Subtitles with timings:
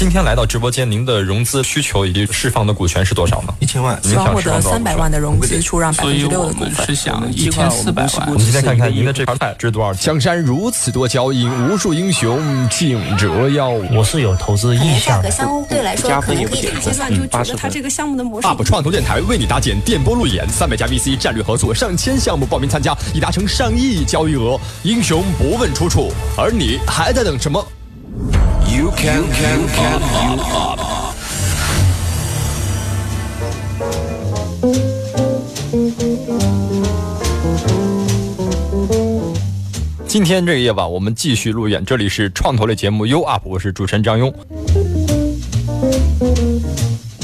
[0.00, 3.52] 今天来到直播间，您的融资需求以及释放的股权是多少呢？
[3.60, 6.86] 一千万，希望获得三百万的融资，出让百分之六的股份。
[6.86, 8.28] 是想一千四百万。
[8.28, 10.06] 我们今天看看您的这盘菜值多少钱？
[10.06, 12.40] 江山如此多娇，引无数英雄
[12.70, 13.68] 竞折腰。
[13.68, 15.20] 我是有投资意向。
[15.20, 18.48] 价格相对来说可能可以阶段就觉得它这个项目的模式。
[18.48, 24.58] UP 创投电台为你搭建电波路演，三百家 VC 战略合作，上千项目报名参加，已达成上亿交易额。
[24.82, 27.62] 英雄不问出处，而你还在等什么
[28.80, 30.80] ？You can can can you up。
[40.06, 44.32] 今天这个夜晚，我们继续路演，这里是创投类节目 You Up，我是主持人张庸。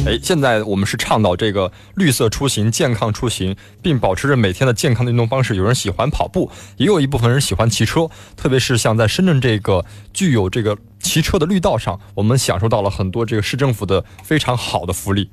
[0.06, 5.56] 哎，现在我们是倡导这个绿色出行、健康出行，并保持着每天的健康的运动方式。
[5.56, 8.08] 有人喜欢跑步，也有一部分人喜欢骑车。
[8.36, 15.28] 特别是像在深圳这个具有这个骑车的绿道上，我们享受到了很多这个市政府的非常好的福利。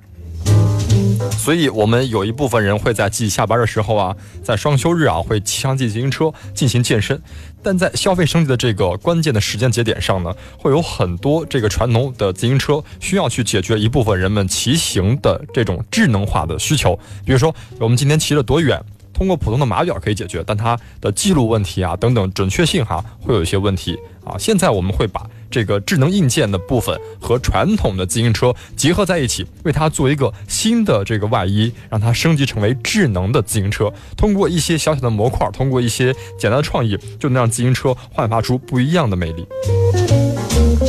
[1.38, 7.22] 所以，我们有一部分人会在自己下班的时候啊，在双休日啊，会骑上自己自行车进行健身。
[7.64, 16.94] 但在消费升级的这个关键的时间节点上呢，会有很多这个传统的自行车需要去解决一部分人们骑行的这种智能化的需求。
[17.26, 18.80] 比如说，我们今天骑了多远，
[19.14, 24.36] 通过普通的码表可以解决，但它的记录问题啊等等准确性哈会有一些问题啊。
[24.38, 25.26] 现在我们会把。
[25.54, 33.94] 这个智能硬件的部分和传统的自行车结合在一起，为它做一个新的这个外衣，让它升级成为智能的自行车。
[34.18, 39.46] 通过一些小小的模块，通过一些简单的创意，就能让自行车焕发出不一样的魅力。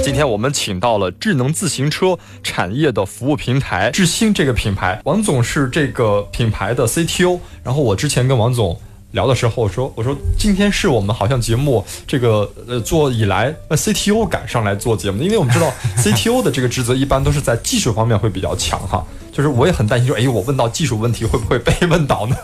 [0.02, 7.38] 今天我们请到了智能自行车产业的服务平台智星这个品牌，王总是这个品牌的 CTO。
[7.62, 8.80] 然后我之前跟王总。
[9.14, 22.36] 聊的时候我说，我说今天是我们好像节目这个呃做以来，那 CTO 赶上来做节目，因为我们知道 CTO 的这个职责一般都是在技术方面会比较强哈，就是我也很担心说，哎，我问到技术问题会不会被问倒呢？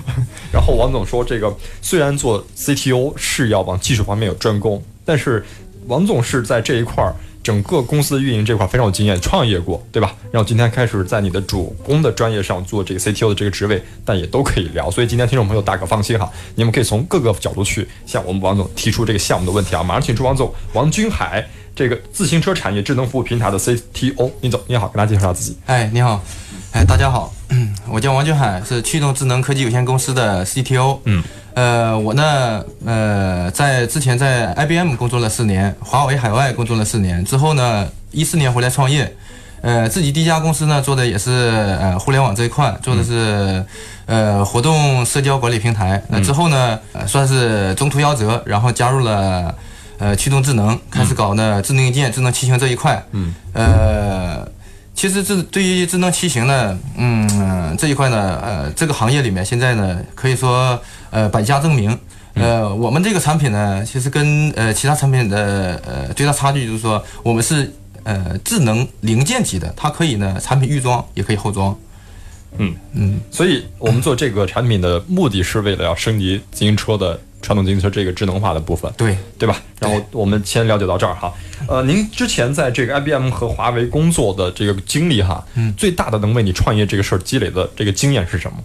[0.50, 5.44] 然后王总说，这个虽然做 CTO 是要往技术方面有专攻，但是
[5.86, 7.14] 王总是在这一块儿。
[7.44, 10.14] 整个公司运营这块非常有经验，创业过，对吧？
[10.32, 14.90] 然后今天开始在你的主攻的专业上做这个 CTO 的这个职位，但也都可以聊。
[14.90, 19.82] 所以今天听众朋友大可放心哈，你们可以从各个角度去向我们王总提出这个项目的问题啊。
[19.82, 21.46] 马上请出王总王军海，
[21.76, 25.58] 这个自行车产业智能服务平台的 CTO，你走，你好，跟大家介绍下自己。
[25.66, 26.24] 哎，你好，
[26.72, 27.30] 哎，大家好，
[27.92, 31.00] 我叫王军海，是驱动智能科技有限公司的 CTO。
[31.04, 31.22] 嗯。
[31.54, 39.14] 呃，我呢，呃，在之前在 IBM 工作了四年，华为海外工作了四年，之后呢，一四年回来创业，
[39.62, 41.30] 呃，自己第一家公司呢做的也是
[41.80, 43.64] 呃互联网这一块，做的是
[44.06, 46.02] 呃活动社交管理平台。
[46.08, 49.54] 那之后呢，呃算是中途夭折，然后加入了
[49.98, 53.00] 呃驱动智能，开始搞呢智能硬件、智能骑行这一块。
[53.12, 53.32] 嗯。
[53.52, 54.44] 呃，
[54.92, 60.76] 其实这对于智能骑行呢，嗯，这一块呢，呃，这个行业里面现在呢，可以说。
[61.14, 61.96] 呃，百家争鸣。
[62.34, 71.78] 呃，我们这个产品呢，其实跟呃其他产品的呃最大差距就是说，我们是呃智能零件级的，它可以呢产品预装，也可以后装。
[72.58, 78.92] 嗯嗯，所以我们做这个产品的目的是为了要升级自行车的传统自行车这个智能化的部分。
[78.96, 79.62] 对对吧？
[79.78, 81.32] 然后我们先了解到这儿哈。
[81.68, 88.58] 呃，您之前在这个 IBM 和华为工作的这个经历哈，嗯，最大的能为你创业这个事儿积累的这个经验是什么？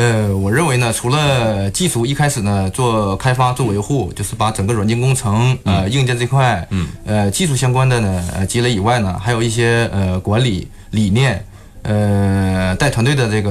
[0.00, 11.44] 呃，我认为呢，除了技术一开始呢做开发做维护，就是把整个软件工程呃硬件这块，嗯，呃技术相关的呢呃积累以外呢，还有一些呃管理理念。
[11.82, 13.50] 呃，带团队的这个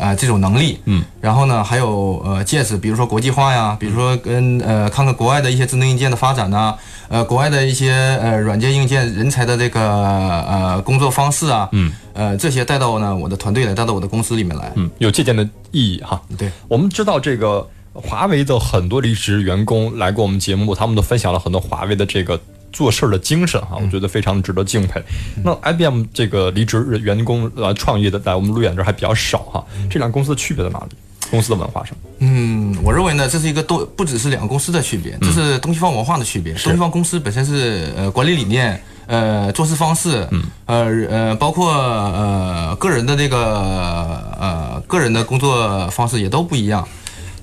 [0.00, 6.74] 呃这种能力，嗯，然后呢，还有呃见识，比如说国际化呀，比如说跟呃看看国外的一些智能硬件的发展呐，
[7.08, 7.90] 呃，国外的一些
[8.22, 16.20] 呃软件硬件人才的这个呃工作方式啊，嗯，呃这些带到呢我的团队来，带到我的公司里面来，嗯，有借鉴的意义哈。
[16.38, 22.40] 对，我们知道这个华为的很多离职员工来过我们节目，他们都分享了很多华为的这个。
[22.74, 25.00] 做事儿的精神哈，我觉得非常值得敬佩。
[25.42, 29.64] 那 IBM 这个离职员工来创业的，在我们路演这还比较少哈。
[29.88, 30.96] 这两个公司的区别在哪里？
[31.30, 31.96] 公司的文化上？
[32.18, 36.52] 嗯，我认为呢，这是一个都不只是两个公司的区别，这是东西方文化的区别。
[36.54, 40.28] 东西方公司本身是呃管理理念、呃做事方式，
[40.66, 43.38] 呃呃包括呃个人的这个
[44.38, 46.86] 呃个人的工作方式也都不一样。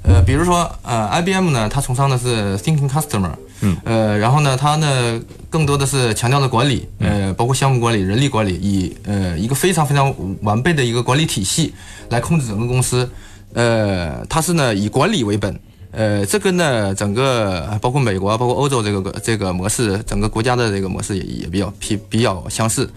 [0.04, 3.32] 呃，比如说呃 IBM 呢，它崇尚的是 Thinking Customer。
[3.62, 11.74] 嗯，呃，然后呢，它呢更多的是强调的管理，呃，包括项目管理、人力管理，以呃一个非常非常完备的一个管理体系
[12.10, 13.08] 来控制整个公司。
[13.54, 15.60] 呃，它是呢以管理为本，
[15.92, 22.90] 呃，这跟呢整个包括美国、包括欧洲这个这个模式，整个国家的这个模式也也比较比比较相似。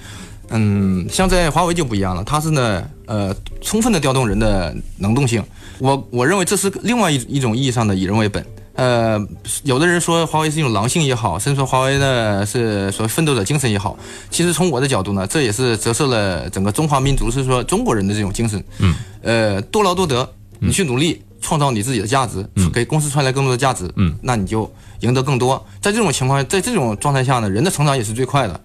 [0.49, 5.43] 嗯，像在华为就不一样了，它是呢呃充分的调动人的能动性。
[5.79, 8.43] 我我认为这是另外一一种意义上的以人为本。
[8.75, 9.19] 呃，
[9.63, 13.97] 有的人说华为是一种狼性也好，甚至说华为呢是所谓奋斗者精神也好，
[14.31, 18.63] 其实从我的角度呢，这也是折射了整个中华民族，是说中国人的这种精神。
[18.79, 20.29] 嗯，呃，多劳多得，
[20.59, 25.65] 你去努力创造你自己的价值，给公司创造更多的价值，嗯，那你就赢得更多。
[25.81, 28.61] 在这种情况，在这种状态下呢，人的成长也是最快的。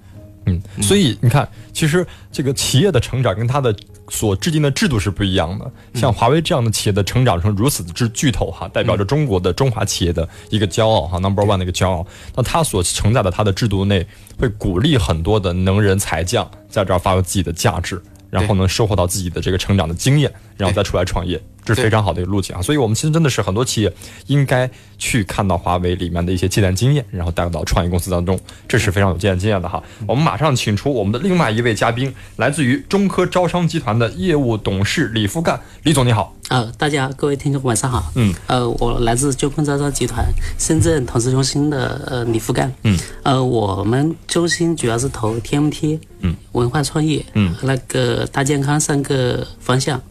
[0.50, 3.76] 嗯，所以你看，其实这个企业的成长跟它的
[4.10, 5.72] 所制定的制度是不一样的。
[5.94, 12.06] 像华为这样的企业的成长成如此之巨头哈，代表着中国的中华企业的一个骄傲哈，number one 的一个骄傲。
[12.36, 14.06] 那它所承载的它的制度内，
[14.38, 18.02] 会鼓励很多的能人才将在这儿发挥自己的价值。
[18.32, 22.62] 然后能收获到自己的这个成长的经验，然后再出来创业，这是非常好的一个路径啊！
[22.62, 23.94] 所以，我们其实真的是很多企业
[24.26, 24.68] 应该
[24.98, 29.84] 去看到华为里面的一些借鉴经验，然后带到创业公司当中，这是非常有借鉴经验的哈。
[30.08, 36.36] 我们马上请出我们的另外一位嘉宾，来自于中科招商集团的业务董事李富干，李总你好。
[36.50, 38.12] 呃，大家各位听众晚上好。
[38.16, 40.26] 嗯，呃，我来自中科招商集团
[40.58, 42.74] 深圳投资中心的呃李福干。
[42.84, 50.02] 嗯，呃，我们中心主要是投 TMT、嗯，文化创意、嗯，和那个大健康三个方向。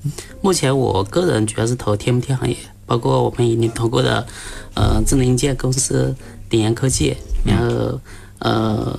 [0.41, 2.57] 目前我个人主要是投 TMT 行业，
[2.87, 4.25] 包括我们已经投过的
[4.75, 6.15] 呃智能硬件公司
[6.49, 8.01] 鼎岩科技，然后
[8.39, 8.97] 呃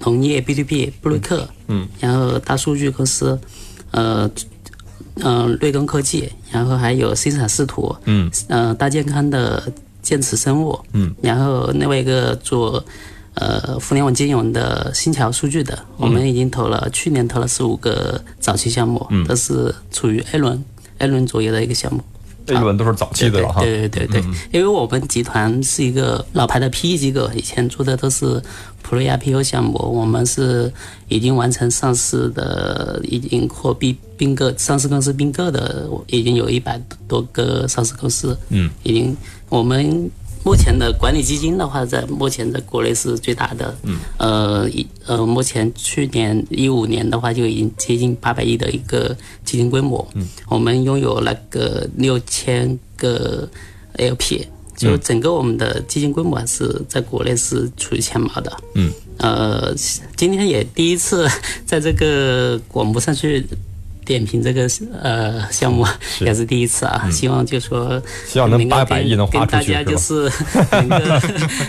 [0.00, 3.40] 农业 B to B 布瑞克，嗯，然后大数据公司，
[3.92, 4.30] 呃。
[5.16, 9.62] 嗯，瑞东科技，然后还有新产视图，嗯，呃，大健康的
[10.00, 12.82] 健齿生物，嗯，然后另外一个做
[13.34, 20.64] 呃互联网金融的新桥数据的，我们已经投了，去年投了十五个早期项目，都是处于 A 轮
[20.98, 22.02] A 轮左右的一个项目。
[22.46, 23.60] A 轮都是早期的了哈。
[23.62, 28.42] 对对对对，因为我们集团是一个老牌的 PE 机构，以前做的都是。
[28.82, 30.70] Pre IPO 项目，我们是
[31.06, 38.36] 已经完成上市的，已经或并并购上市公司并购的，已经有一百多个上市公司。
[38.48, 39.16] 嗯，已经
[39.48, 40.10] 我们
[40.44, 43.74] 目前的管理基金的话，在目前在国内是最大的。
[43.84, 50.06] 嗯，呃，一呃，目前去年一五年的话，就已经接近八百亿的一个基金规模。
[50.14, 53.48] 嗯，我们拥有那个六千个
[53.96, 54.46] LP。
[54.74, 58.52] 就整个我们的基金规模还是在国内是处于前茅的。
[58.74, 59.72] 嗯，呃，
[60.16, 61.28] 今天也第一次
[61.64, 63.46] 在这个广播上去
[64.04, 64.68] 点评这个
[65.02, 65.86] 呃项目，
[66.20, 67.08] 也是第一次啊。
[67.10, 70.30] 希望就说希望能八百亿能花出去，大家就是
[70.72, 70.96] 能够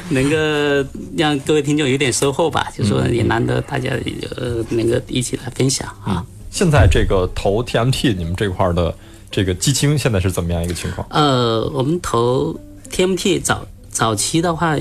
[0.10, 2.72] 能够让各位听众有点收获吧。
[2.76, 3.92] 就说也难得大家
[4.38, 6.26] 呃能够一起来分享啊。
[6.50, 8.96] 现在这个投 TMT 你们这块的
[9.32, 11.08] 这个基金现在是怎么样一个情况？
[11.10, 12.60] 呃，我们投。
[12.92, 14.78] TMT 早早期的话，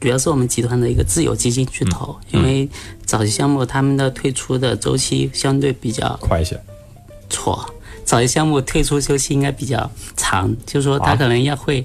[0.00, 2.68] 主要是我们集团的一个自有基金去投，因为
[3.04, 6.60] 早期项目他们的退出的周期相对比较快一些。
[7.30, 7.74] 错，
[8.04, 11.84] 早期项目退出周期应该比较长，就是说他可能要会。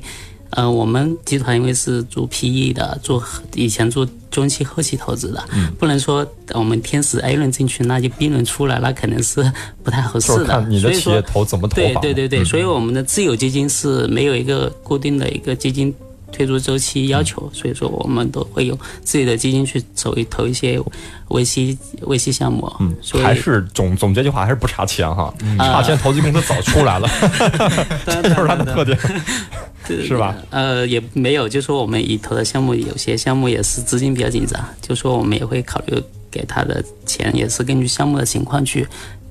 [0.53, 3.23] 呃，我们集团因为是做 PE 的，做
[3.55, 5.41] 以前做中期、后期投资的，
[5.79, 9.49] 不能说我们天使 A 轮进去，那就 B 轮出来，那可能是
[9.81, 10.47] 不太合适的。
[10.47, 15.95] 看你的企业投怎么投对对对对，所以我们的自有基金是没有一个固定的一个基金。
[16.31, 20.79] 退出周期要求，所以说我们都会有自己的基金去投一投一些
[21.27, 22.71] 维 C 维 C 项目。
[22.79, 27.07] 嗯，所以还是总总结句话，还是不差钱哈，嗯差钱投资公司早出来了，
[28.05, 28.97] 这就是它的特点，
[30.07, 30.35] 是吧？
[30.49, 38.87] 呃，也没有，就说我们已投的项目，有些项目也是资金比较紧张，就说我们也会考虑给他的钱，也是根据项目的情况去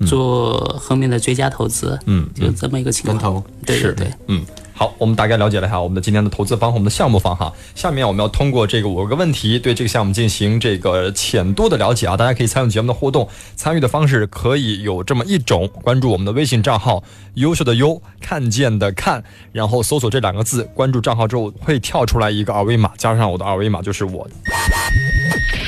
[0.06, 1.98] 做后面的追加投资。
[2.06, 3.16] 嗯，就这么一个情况。
[3.16, 4.44] 跟投，对对对，嗯。
[4.80, 7.52] 好，我们大概了解了一下我们的今天的投资方和我们的项目方哈。
[7.74, 12.16] 下面我们要通过这个五个问题，对这个项目进行这个浅度的了解啊。
[12.16, 17.04] 大家可以参与节目的互动，参与的方式可以有这么一种：关注我们的微信账号
[17.36, 19.22] “优秀的优看见的看”，
[19.52, 24.26] 然后搜索这两个字，关注账号之后会跳出来一个二维码，加上我的二维码就是我。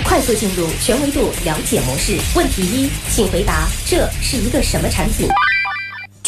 [0.07, 2.16] 快速进入全维度了解模式。
[2.35, 5.28] 问题一，请回答这是一个什么产品？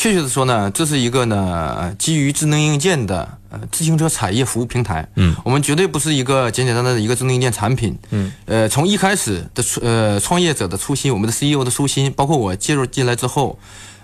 [0.05, 5.09] 确切的说呢，这是一个呢基于智能硬件的呃自行车产业服务平台。
[5.15, 7.97] 嗯，我们绝对不是一个简简单单的一个智能硬件产品。
[8.11, 13.59] 嗯，呃，从一开始的呃创业者的初心，我们的 CEO 的初心，包括我介入进来之后，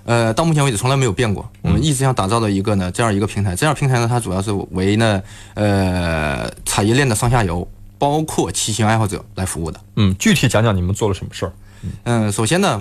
[0.07, 1.47] 呃，到目前为止从来没有变过。
[1.61, 9.79] 我们一直想打造的一个呢这样一个平台，这样平台呢它主要是为呢呃产业链的上下游，包括骑行爱好者来服务的。
[9.97, 11.53] 嗯，具体讲讲你们做了什么事儿？
[12.05, 12.81] 嗯，首先呢。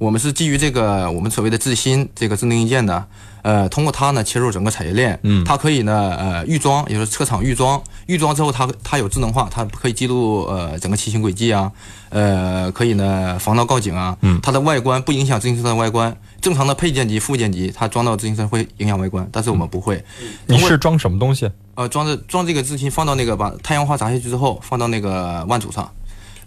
[0.00, 3.06] 我们是基于这个我们所谓的智新这个智能硬件的，
[3.42, 11.70] 呃，通过它呢切入整个产业链，嗯，它可以呢呃预装，也就是车厂预装，预装之后它它有智能化，它可以记录呃整个骑行轨迹啊，
[12.08, 20.02] 呃，可以呢防盗告警啊，嗯，它的外观不影响自行车的外观，正常的配件级、附件级，它装到自行车会影响外观，但是我们不会。
[20.46, 21.46] 你是装什么东西？
[21.74, 25.90] 呃，装着装这个自新放到那个把太阳花砸下去之后，放到那个万组上。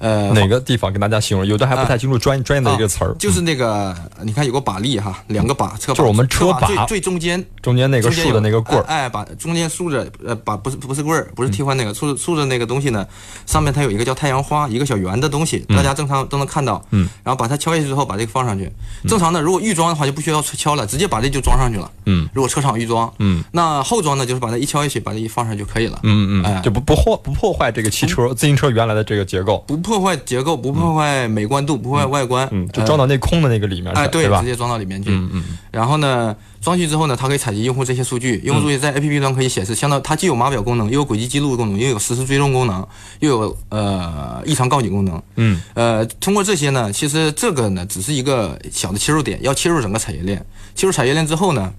[0.04, 1.48] 呃，哪个地方跟大家形容？
[1.48, 13.08] 有的还不太清楚专专业的一个词儿，就是那个，你看有个把力哈，两个把车把，就是我们车把最最中间中间那个竖的那个棍儿，哎，把中间竖着，呃，把不是不是棍儿，不是替换那个竖竖着那个东西呢，
[13.46, 18.70] 上面它有一个叫太阳花，一个小圆的东西，大家正常都能看到，嗯，然后把它敲下去之后，把这个放上去，
[19.08, 30.74] 正常的如果预装的话就不需要敲了，直接把这就装上去了，嗯，如果车厂预装，嗯，那后装呢就是把它一敲下去，把这一放上就可以了，嗯嗯，就不不破不破坏这个汽车自行车原来的这个结构，不破坏结构不。
[30.74, 35.44] 破坏美观度，不破坏外观，嗯，就装到那空的那个里面，哎，对，直接装到里面去，嗯嗯。
[35.72, 42.86] 然后呢，装去之后呢，它可以采集用户这些数据，用户数据在 APP 端可以显示，相当它既有码表功能，又有轨迹记录功能，又有实时追踪功能，
[43.20, 51.72] 又有呃异常告警功能，嗯，呃，通过这些呢，其实这个呢只是一个小的切入点，要切入整个产业链，切入产业链之后呢，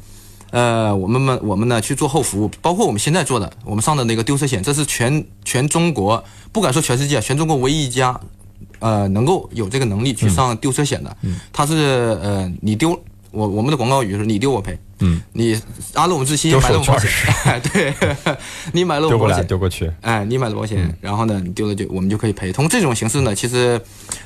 [0.52, 6.22] 呃，我们们我们呢去做后服务，包括我们现在做的，我们上的那个丢车险，这是全全中国，
[6.54, 8.18] 不敢说全世界，全中国唯一一家。
[8.80, 11.16] 呃，能够有这个能力去上丢车险的，
[11.52, 12.98] 它是呃，你丢
[13.34, 14.78] 我我们的广告语是你丢我赔。
[15.00, 15.60] 嗯，你
[15.92, 17.10] 安了我们自信，买了保险，
[17.72, 17.92] 对，
[18.72, 22.52] 你买了保险丢过去，哎，你买了保险，然后呢，你丢了就我们就可以赔。
[22.52, 23.78] 通过这种形式呢，其实，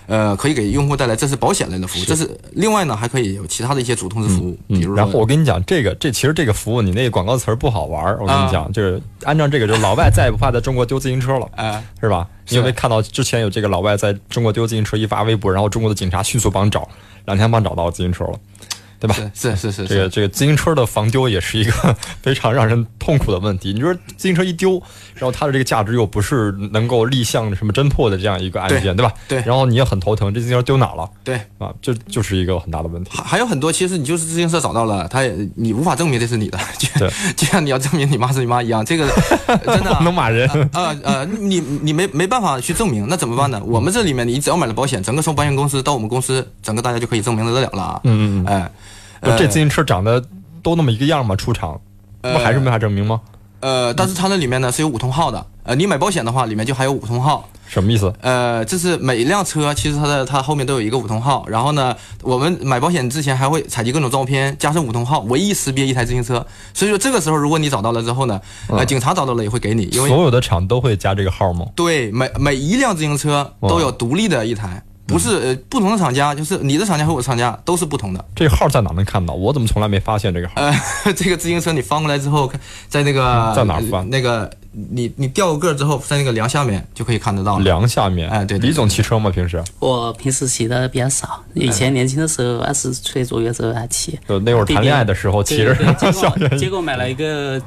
[0.06, 12.28] 呃，可以给用户带来这是保险类的服务，这是另外呢还可以有其他的一些主通知服务，比如然后我跟你讲，这个这其实这个服务你那个广告词儿不好玩儿，我跟你讲，就是按照这个，就是老外再也不怕在中国丢自行车了，哎，是吧？
[12.50, 16.86] 你有没有看到之前有这个老外在中国丢自行车一发微博，然后中国的警察迅速帮找，
[17.24, 18.38] 两天帮找到自行车了。
[19.00, 19.14] 对吧？
[19.34, 23.72] 是是是，这个这个自行车的防丢也是一个 非常让人痛苦的问题。
[23.72, 24.82] 你说自行车一丢，
[25.14, 29.12] 然后它的这个价值又不是能够立项什么侦破的这样一个案件，对吧？
[29.28, 29.42] 对。
[29.46, 31.08] 然后你也很头疼，这自行车丢哪了？
[31.22, 33.10] 对啊，这就是一个很大的问题。
[33.14, 36.88] 还还有很多，其实你就是自行车找到了，他也你无法证明这是你的，就
[37.36, 39.08] 就像你要证明你妈是你妈一样，这个
[39.64, 43.62] 真的能骂人呃呃，你你没没办法去证明，那怎么办呢？
[43.64, 48.00] 我们这里面你只要买了保险，整个从保险公司到我们公司，整个大家就可以证明得了了。
[48.04, 48.70] 嗯嗯嗯，
[49.20, 49.36] 哎。
[49.38, 50.22] 这自行车长得
[50.62, 51.34] 都那么一个样吗？
[51.36, 51.80] 出厂
[52.20, 53.20] 不还是没法证明吗？
[53.60, 55.44] 呃，但是它那里面呢是有五通号的。
[55.64, 57.48] 呃，你买保险的话，里面就还有五通号。
[57.66, 58.10] 什么意思？
[58.22, 61.44] 呃，这是每一辆车其实它的它后面都有一个五通号。
[61.48, 66.46] 然后呢，我们买保险之前还会采集各种照片，加上五通号，唯一识别一台自行车。
[66.72, 69.82] 所以说这个时候，如果你找到了之后呢，呃，警察找到了也会给你。
[69.92, 71.66] 因为所有的厂都会加这个号吗？
[71.74, 74.82] 对，每每一辆自行车都有独立的一台。
[75.08, 78.22] 不是呃，不同的厂家，就是你的厂家和我的厂家都是不同的。
[78.36, 79.32] 这号在哪能看到？
[79.32, 80.54] 我怎么从来没发现这个号？
[80.56, 80.72] 呃，
[81.16, 82.52] 这个自行车你翻过来之后，
[82.88, 84.08] 在那个在哪翻？
[84.10, 87.58] 那个你你掉个之后，在那个梁下面就可以看得到。
[87.60, 88.28] 梁下面？
[88.28, 88.58] 哎，对。
[88.58, 89.30] 李总骑车吗？
[89.30, 89.64] 平时？
[89.78, 94.18] 我平时骑的比较少，以前年轻的时候二十岁左右的时候还骑。
[94.28, 95.74] 就那会儿谈恋爱的时候骑着。
[95.98, 97.58] 结果结果买了一个，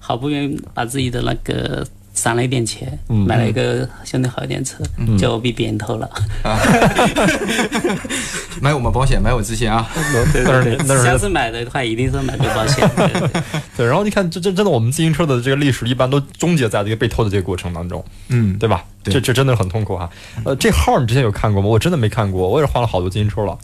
[0.00, 1.86] 好不容易把自己的那个。
[2.16, 4.82] 省了一点钱，买了一个相对好一点车，
[5.16, 6.10] 就被别人偷了。
[8.60, 9.88] 买我们保险，买我之前啊。
[9.94, 12.90] 那是那是下次买的话，一定是买对保险。
[13.76, 18.02] 对，然后你看，这这真的，我们自行车的这个历史一般都终结在这个被偷的这个过程当中。
[18.28, 18.82] 嗯，对吧？
[19.04, 20.08] 这这真的很痛苦哈。
[20.42, 21.68] 呃，这号你之前有看过吗？
[21.68, 23.56] 我真的没看过，我也是换了好多自行车了。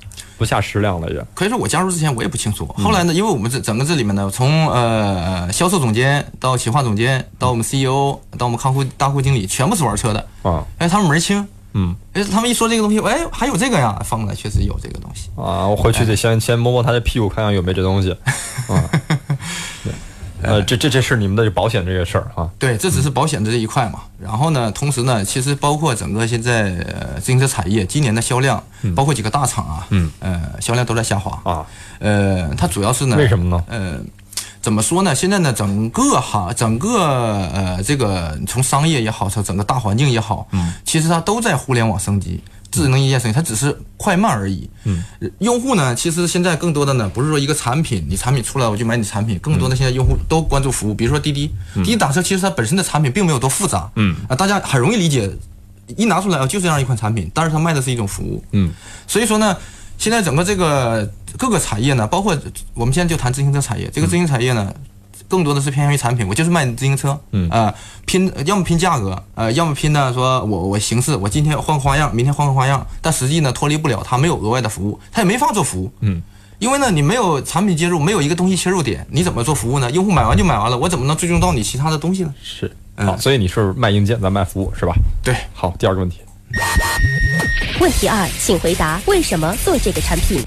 [0.42, 1.25] 不下十辆了也。
[1.34, 10.64] 可以说我加入之前我也不清楚，后来呢，因为我们这整个这里面呢，从呃销售总监到企划总监，到我们 CEO，到我们客户大户经理，全部是玩车的啊。
[10.78, 15.64] 哎，他们门清，嗯，哎，他们一说这个东西，哎，还有这个呀，放过来确实有这个东西啊。
[15.68, 18.90] 我回去得先先摸摸他的屁股，看看有没有这东西啊。
[20.42, 22.49] 呃，这这这是你们的保险这个事儿啊？
[22.58, 24.00] 对，这只是保险的这一块嘛。
[24.20, 28.62] 然后呢，同时呢，其实包括整个现在呃自行车产业今年的销量，
[28.94, 31.66] 包括几个大厂啊，嗯，呃，销量都在下滑啊。
[31.99, 33.64] 呃，它主要是呢，为什么呢？
[33.68, 33.99] 呃，
[34.61, 35.14] 怎么说呢？
[35.14, 37.04] 现在呢，整个哈，整个
[37.52, 42.42] 呃，这个从商业也好，从整个大环境也好，嗯，其实它都在互联网升级。
[42.73, 44.69] 智能硬件升级，它只是快慢而已。
[44.85, 45.05] 嗯，
[45.38, 50.95] 用户呢，其实现在更多的呢，不是说一个产品，你产品出来我就买你产品，更多的现在用户都关注服务。
[50.95, 53.88] 比如说滴滴，滴滴打车，其实它本身的产品并没有多复杂。
[53.97, 55.31] 嗯啊，大家很容易理解，
[55.97, 58.43] 一拿出来啊，就这样一款产品，但是它卖的是一种服务。
[58.52, 58.73] 嗯，
[59.07, 59.57] 所以说呢，
[59.99, 62.37] 现在整个这个各个产业呢，包括
[62.73, 64.75] 我们现在就谈自行车产业，这个自行车产业呢。
[65.29, 67.75] 更多的是偏向于产品，我就是卖自行车，嗯啊，
[68.07, 76.23] 拼要么拼价格，呃，要么拼呢说我我形式，我今天换个花样，明天换个花样，但实际呢脱离不了它没有额外的服务，它也没法做服务，嗯，
[76.59, 79.91] 因为呢你没有产品接入，没有一个东西切入点，你怎么做服务呢？
[79.91, 82.35] 用户买完就买完了，我怎么能追踪到你其他的东西呢？
[82.43, 84.95] 是，好，所以你是卖硬件，咱卖服务是吧？
[85.23, 86.19] 对，好，第二个问题。
[87.81, 90.41] 问题二，请回答为什么做这个产品？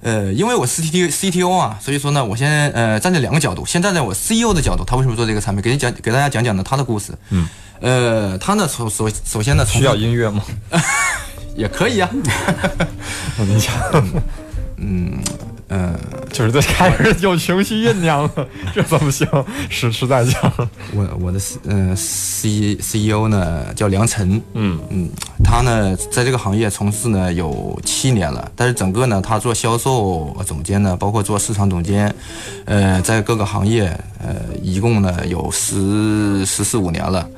[0.00, 5.62] 呃，因为我是 C T C T O 啊，所以说呢，我先呃站在两个角度，先站在我 C E O 的角度，他为什么做这个产品？
[5.62, 7.12] 给你讲，给大家讲讲呢他的故事。
[7.30, 7.48] 嗯，
[7.80, 10.42] 呃，他呢首首首先呢，需要音乐吗？
[11.56, 12.08] 也可以啊。
[13.38, 13.74] 我跟你讲，
[14.78, 15.18] 嗯。
[15.70, 15.94] 嗯，
[16.32, 19.28] 就是在开始有情绪酝酿了，这怎么行？
[19.68, 20.52] 实实在讲，
[20.96, 25.10] 我我的嗯 C C E O 呢叫梁晨，嗯嗯，
[25.44, 32.14] 他呢在这个行业从事呢有七年了，但是整个呢他做销售总监呢，包括做市场总监，
[32.64, 33.88] 呃，在各个行业
[34.22, 37.28] 呃一共呢有十十四五年了，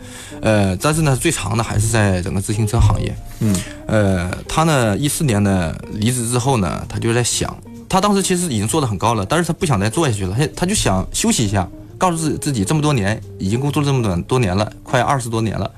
[0.41, 3.57] 呃，但是呢最长的还是在整个自行车行业，嗯，
[3.89, 7.53] 呃，他呢一四年呢离职之后呢，他就在想。
[7.91, 11.69] 他当时其实已经做得很高了，但是他不想再做下去了，他他就想休息一下，
[11.99, 15.69] 告诉自己自己这么多年已经工作了这么短多年了，快二十多年了，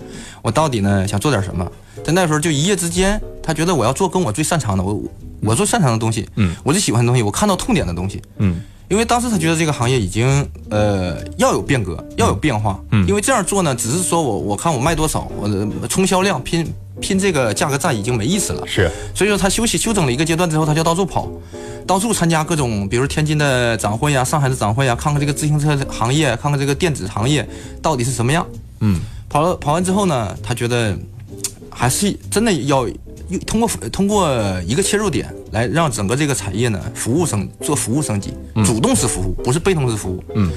[0.42, 1.66] 我到底呢想做点什么？
[2.04, 5.02] 在那时候就一夜之间，他觉得我要做跟我最擅长的，我
[5.40, 8.60] 我做擅长的东西，嗯，我最喜欢的东西，我看到痛点的东西，嗯，
[8.92, 16.70] 因为当时他觉得这个行业已经呃要有变革，要有变化，嗯，因为这样做呢，只是说我我看我卖多少，我的冲销量拼。
[17.00, 21.26] 拼这个价格战已经没意思了，是，所以说他休息休整了一个阶段之后，他就到处跑，
[21.86, 27.48] 到处参加各种，比如天津的展会呀、上海的展会呀，看看这个自行车行业，看看这个电子行业
[27.80, 28.46] 到底是什么样。
[28.80, 30.96] 嗯，跑了跑完之后呢，他觉得
[31.70, 32.86] 还是真的要
[33.40, 34.30] 通过通过
[34.66, 38.32] 一个切入点来让整个这个产业呢服务升做服务升级，
[38.64, 40.22] 主动式服务不是被动式服务。
[40.34, 40.50] 嗯。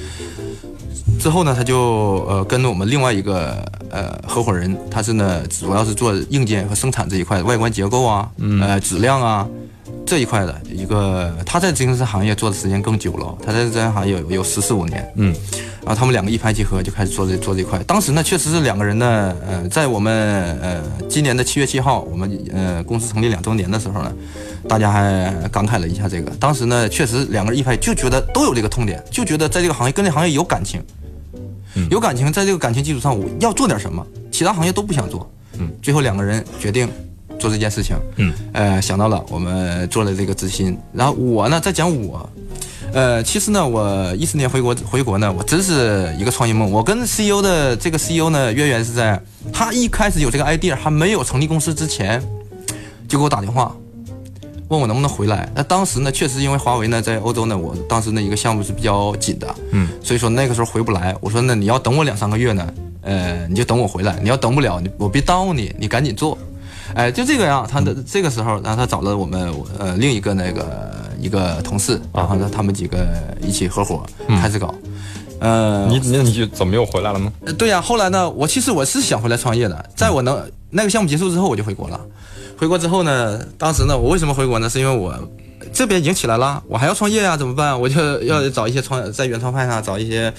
[1.18, 8.30] 之后呢，他就呃跟着我们另外一个呃合伙人，他是呢主要是做硬件和生产这一块，外观结构啊，
[8.60, 9.48] 呃质量啊
[10.06, 15.34] 这一块的一个，他在自行车行业做的时间更久了，他在这行行业有有十四五年，嗯，
[15.84, 17.82] 然后他们两个一拍即合，就开始做这做这一块。
[17.82, 20.12] 当时呢，确实是两个人呢，呃，在我们
[20.60, 24.12] 呃今年的七月七号，我们呃公司成立两周年的时候呢，
[24.68, 26.30] 大家还感慨了一下这个。
[26.38, 30.80] 当时呢，确实两个人一拍就觉得都有这个痛点，就觉得在这个行业跟这行业有感情。
[31.90, 35.30] 有感情，在这个感情基础上，我要做点什么，其他行业都不想做。
[35.58, 36.88] 嗯，最后两个人决定
[37.38, 37.96] 做这件事情。
[38.16, 40.76] 嗯，呃，想到了，我们做了这个知心。
[40.92, 42.28] 然后我呢，在讲我，
[42.92, 46.70] 呃，其实呢，我一四年回国回国呢，我真是一个创业梦。
[46.70, 49.20] 我跟 CEO 的这个 CEO 呢，渊源是在
[49.52, 52.22] 他一开始有这个 idea 还没有成立公司之前，
[53.08, 53.74] 就给我打电话。
[54.68, 55.48] 问我能不能回来？
[55.54, 61.14] 那当时呢，确实因为华为呢在欧洲呢，我当时那一个项目是比较紧的，嗯，所以说那个时候回不来。
[61.20, 64.18] 我说那你要等我两三个月呢，呃，你就等我回来。
[64.20, 66.36] 你要等不了，你我别耽误你，你赶紧做。
[66.94, 67.66] 哎，就这个样。
[67.68, 73.06] 他的这个时候，然后他找了我们呃另一个那个一个同事，然后呢他们几个
[73.40, 74.04] 一起合伙
[74.40, 74.74] 开始搞。
[75.38, 77.30] 呃，你你你就怎么又回来了呢？
[77.58, 82.00] 对呀，后来呢，我其实我是想回来创业的，在我能那个项目结束之后，我就回国了。
[82.56, 84.68] 回国之后呢，当时呢，我为什么回国呢？
[84.70, 85.12] 是因为我
[85.76, 87.78] 这边已经起来了，我还要创业呀，怎么办？
[87.78, 90.32] 我就要找一些创在原创派上找一些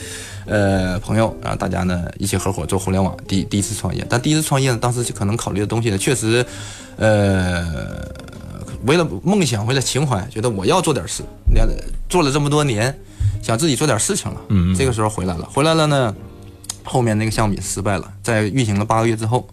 [0.47, 3.15] 呃朋友，然后大家呢一起合伙做互联网。
[3.27, 6.43] 第第一次创业，但第一次创业呢，当时可能考虑的东西呢，确实
[6.95, 7.63] 呃
[8.83, 11.21] 为了梦想，为了情怀，觉得我要做点事。
[11.53, 11.69] 你看
[12.09, 12.97] 做了这么多年，
[13.43, 14.41] 想自己做点事情了。
[14.47, 14.75] 嗯嗯。
[14.75, 16.15] 这个时候回来了，回来了呢，
[16.83, 19.47] 后面那个项目也失败了，在运行了八个月之后。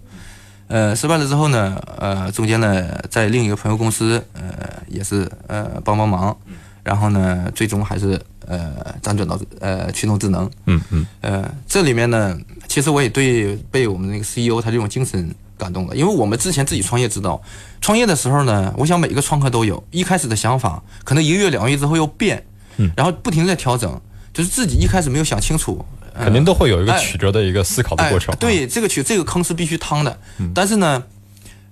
[0.66, 6.36] 呃，失败了之后呢，呃，中间呢，在另一个朋友公司，呃，也是呃帮帮忙，
[6.82, 8.72] 然后呢，最终还是呃
[9.02, 17.40] 辗转到呃驱动智能，嗯嗯，呃，这里面呢，其实我也对被我们那个 CEO 他这种精神感动了，因为我们之前自己创业知道，
[17.80, 19.82] 创业的时候呢，我想每个创客都有。
[19.90, 22.42] 一开始的想法，可能一个月两个月之后又变，
[22.78, 24.00] 嗯，然后不停在调整，
[24.32, 25.84] 就是自己一开始没有想清楚。
[26.22, 28.34] 肯定都会有一个曲折的一个思考的过程。
[28.38, 30.18] 对，这个曲这个坑是必须趟的。
[30.54, 31.02] 但是呢，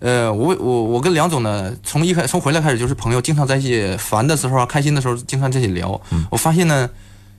[0.00, 6.00] 呃，我我我跟梁总呢，从一开从回来开始就是朋友，经常在一起烦的时候啊，开心的时候经常在一起聊。
[6.30, 6.90] 我发现呢，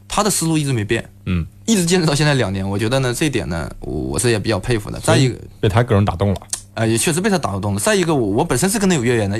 [0.07, 2.67] 他的思路一直没变，嗯，一直坚持到现在两年。
[2.67, 4.99] 我觉得呢，这一点呢，我是也比较佩服的。
[4.99, 6.41] 再一个，被他个人打动了。
[6.75, 7.79] 呃，也确实被他打动了。
[7.79, 9.39] 再一个，我我本身是跟他有渊源的。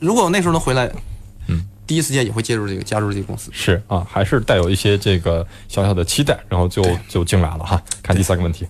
[0.00, 0.92] 如果我那时候能回来，嗯。
[1.86, 7.82] 第一时间也会介入这个加入这个公司，是啊，还是带有一些这个小小的期待，然后就就进来了哈。
[8.02, 8.66] 看第三个问题。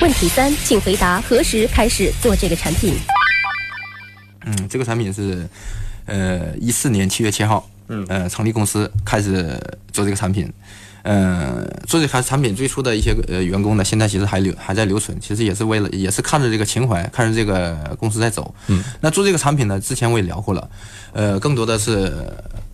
[0.00, 2.94] 问题三，请回答何时开始做这个产品？
[4.44, 5.48] 嗯，这个产品是
[6.04, 9.58] 呃一四年七月七号，嗯，呃成立公司开始
[9.92, 10.44] 做这个产品。
[10.46, 10.52] 嗯，
[11.86, 18.54] 做这款产品最初的一些呃员工呢，现在其实还留还在留存，其实也是为了也是看着这个情怀，看着这个公司在走。
[18.66, 20.70] 嗯，那做这个产品呢，之前我也聊过了，
[21.12, 22.12] 呃，更多的是。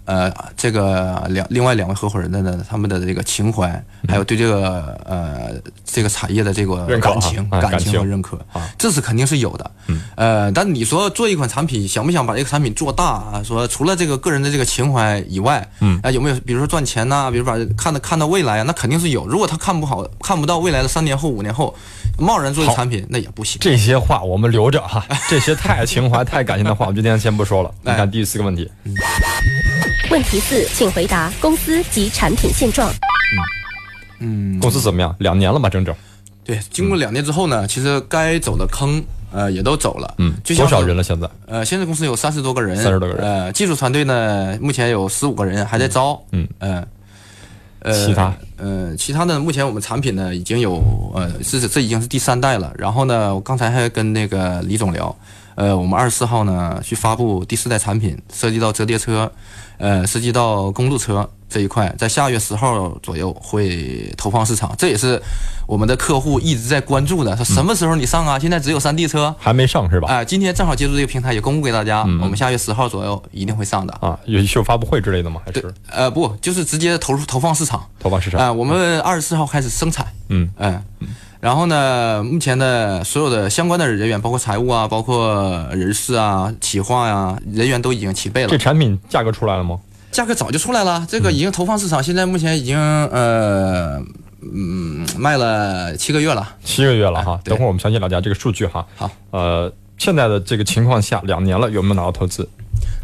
[0.04, 5.52] 呃，这个两另外两位合伙人的呢，他们的这个情怀，还有对这个呃
[5.84, 8.38] 这个产业的这个感情、感情和认可，
[8.76, 9.70] 这是肯定是有的。
[10.16, 13.42] 呃，但你说做一款产品，想不想把这个产品做大啊？
[13.44, 17.30] 说除了这个个人的这个情怀以外，嗯，啊有没有比如说赚钱呐？
[17.30, 18.64] 比如把看到看到未来啊？
[18.66, 19.26] 那肯定是有。
[19.26, 21.74] 如果他看不好，看不到未来的三年后、五年后，
[22.18, 23.58] 贸然做产品，那也不行。
[23.60, 27.72] 这些话我们留着哈，这些太情怀、 太感情的话，我们今天先不说了。
[27.82, 28.68] 你看第四个问题。
[30.10, 32.92] 问题四，请回答公司及产品现状。
[34.18, 35.14] 嗯，公司怎么样？
[35.18, 35.94] 两年了吧，整整。
[36.44, 40.14] 对，经过两年之后呢，其实该走的坑，呃，也都走了。
[40.18, 41.02] 嗯，多少人了？
[41.02, 41.28] 现在？
[41.46, 42.76] 呃，现在公司有三十多个人。
[42.76, 43.24] 三十多个人。
[43.24, 46.20] 呃，技术团队呢，目前有十五个人，还在招。
[46.32, 46.86] 嗯嗯。
[47.80, 48.34] 呃，其他？
[48.58, 50.80] 呃，其他的，目前我们产品呢，已经有
[51.14, 52.72] 呃，是这已经是第三代了。
[52.78, 55.14] 然后呢，我刚才还跟那个李总聊，
[55.56, 59.30] 呃，我们二十四号呢，去发布第四代产品，涉及到折叠车。
[59.82, 65.20] 呃，涉及到公路车这一块，在下月十号左右会投放市场，这也是
[65.66, 67.34] 我们的客户一直在关注的。
[67.34, 68.38] 说什么时候你上啊？
[68.38, 70.06] 现在只有山地车还没上是吧？
[70.08, 74.16] 哎，今天正好借助这个平台，也公布给大家，我们下月十号左右一定会上的啊。
[74.26, 75.40] 有秀发布会之类的吗？
[75.44, 75.74] 还是？
[75.90, 77.84] 呃，不，就是直接投入投放市场。
[77.98, 80.06] 投放市场啊，我们二十四号开始生产。
[80.28, 80.80] 嗯嗯。
[81.40, 88.48] 然后呢，目前的所有的相关的人员，包括财务啊，包括人事啊、企划呀，人员都已经齐备了。
[88.48, 89.71] 这产品价格出来了吗？
[90.12, 93.98] 价格早就出来了，这个已经投放市场，现在目前已经呃
[94.40, 96.56] 嗯卖了七个月了。
[96.62, 98.86] 七个月了哈，等会儿我们详细了解这个数据哈。
[98.94, 102.46] 好，呃，现在的这个情况下，两年了，有没有拿到投资？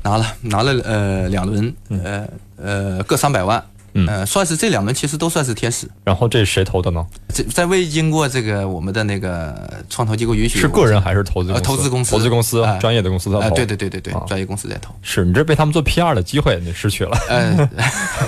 [0.04, 3.64] 拿了，拿了呃两轮，呃呃各三百万。
[3.94, 5.88] 嗯，算是这两轮其实都算是天使。
[6.04, 7.04] 然后这是谁投的呢？
[7.32, 11.52] 这在未经过这个我们的那个创投机构允许，是个人还是投资？
[11.60, 13.56] 投资公司，投资公司，专业的公司在投。
[13.56, 14.94] 对对对对对，专业公司在投。
[15.02, 17.18] 是你这被他们做 PR 的机会你失去了。
[17.28, 17.68] 嗯，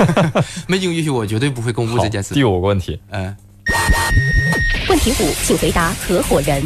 [0.66, 2.35] 没经允许我绝对不会公布这件事。
[2.35, 3.37] 第五个问题，嗯，
[4.88, 6.62] 问题五，请回答合伙人。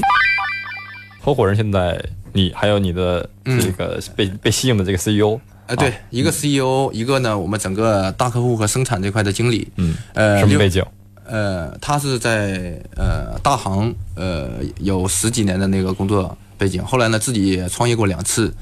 [1.20, 2.02] 合伙人现在
[2.32, 5.40] 你还有你的这个被被吸引的这个 CEO。
[5.66, 10.84] 呃，对，一个 CEO，一个呢，我们整个大客户和生产这块的经理，嗯，呃，什么背景？
[11.26, 18.52] 呃，他是在呃大行，呃，有十几年的那个工作背景，后来呢，自己创业过两次。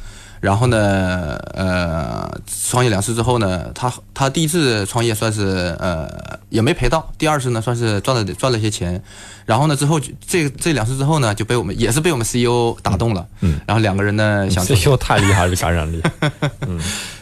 [0.43, 2.29] 然后呢，呃，
[2.69, 6.11] 创业两次之后呢，他他第一次创业算是呃
[6.49, 9.01] 也没赔到，第二次呢算是赚了赚了些钱，
[9.47, 16.03] 然后呢之后这这两次之后呢就被我们也是被我们 CEO 打动了，嗯，然后两个人呢想 CEO 太厉害了，感染力，
[16.67, 17.22] 嗯，哎。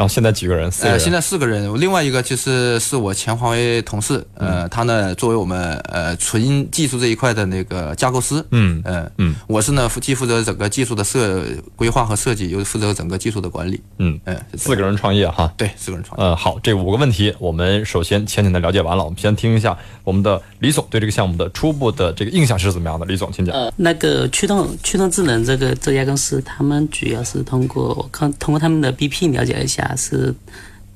[0.00, 0.72] 然后现在几个人？
[0.80, 1.78] 呃，现在四个人。
[1.78, 11.44] 另外一个其实是我前华为同事，呃，他呢作为我们呃纯技术这一块的那个架构师，嗯嗯嗯，我是呢既负责整个技术的设
[11.76, 13.78] 规划和设计，又负责整个技术的管理。
[13.98, 15.52] 嗯嗯，四个人创业哈？
[15.58, 16.24] 对，四个人创业。
[16.24, 23.04] 嗯，好，这五个问题我们首先浅浅的了解完了，我们先听一下我们的李总对这个项目的初步的这个印象是怎么样的？
[23.04, 23.54] 李总，请讲。
[23.54, 29.88] 呃，那个驱动驱动智能这个这家公司，他们主要是通过我看通过他们的 BP 了解一下。
[29.96, 30.34] 是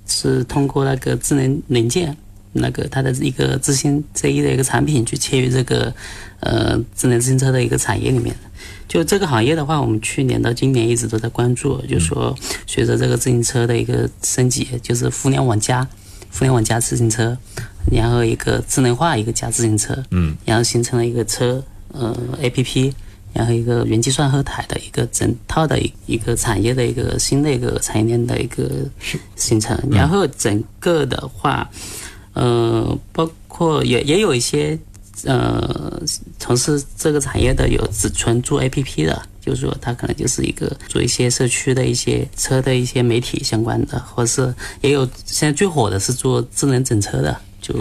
[0.06, 2.16] 是通过那个智能零件，
[2.52, 5.94] 那个它的一个自行这一的一个产品去切入这个
[6.40, 8.34] 呃智能自行车的一个产业里面。
[8.86, 15.82] 就这个行业的话，我们去年到今年一直都在关注，就是说随着这个自行车的一个升级，就是互联网加
[16.30, 17.36] 互联网加自行车，
[17.90, 22.92] 然后一个智能化一个加自行车，嗯，然后形成了一个车呃 APP。
[23.34, 28.70] 然后一个云计算后台的一个整套的一一个产业的一个新的一个产业链的一个
[29.34, 31.68] 形成，然后整个的话，
[32.32, 34.78] 呃，包括也也有一些
[35.24, 36.00] 呃
[36.38, 47.36] 从事这个产业的有只纯做 A P P 的，就是说他可能就是一个做一些社区的一些车的一些媒体相关的，或是也有现在最火的是做智能整车的。
[47.64, 47.72] 就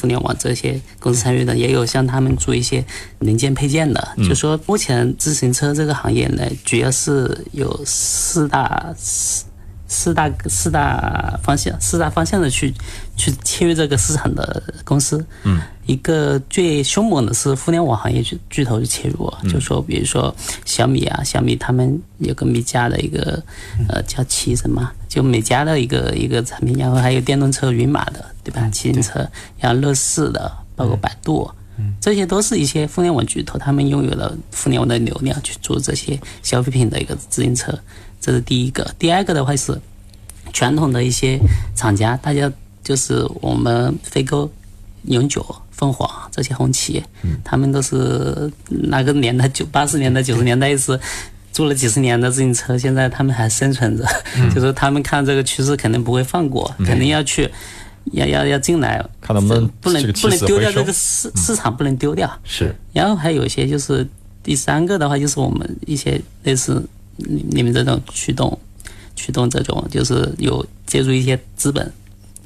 [0.00, 2.82] 互联网这些公司参与的，也有像他们做一些
[3.18, 4.08] 零件配件的。
[4.26, 9.44] 就说目前自行车这个行业呢，主要是有四大四
[9.86, 12.72] 四大四大方向，四大方向的去
[13.18, 15.22] 去切入这个市场的公司。
[15.42, 23.42] 嗯，一个最凶猛的是互联网行业巨巨头去切入，就说比如说小米啊，小米他们有个米家的一个
[23.90, 28.24] 呃叫骑什么，就美家的一个一个产品，然后还有电动车云马的。
[28.44, 28.66] 对吧？
[28.70, 29.28] 骑行车，
[29.58, 31.50] 然后乐视的，包括百度，
[32.00, 37.78] 这些都是一些互联网巨头，他们拥有了互联网的流量去做这些消费品的一个自行车，
[38.18, 38.90] 这是第一个。
[38.98, 39.78] 第二个的话是，
[40.50, 41.38] 传统的一些
[41.74, 42.50] 厂家，大家
[42.88, 44.48] 就是我们飞鸽、
[45.02, 47.04] 永久、凤凰这些红旗，
[47.44, 50.98] 他们都是那个年代九八十年代、九十年代是
[51.52, 54.06] 做了几十年的自行车，现在他们还生存着，
[54.54, 57.50] 就是他们看这个趋势肯定不会放过，肯定要去。
[58.12, 62.40] 要要要进来，看能不能不能不能丢掉这个市市场，不能丢掉。
[62.42, 62.74] 是。
[62.94, 64.06] 然后还有一些就是
[64.42, 66.82] 第三个的话，就是我们一些类似
[67.16, 68.58] 你你们这种驱动
[69.14, 71.92] 驱动这种，就是有借助一些资本，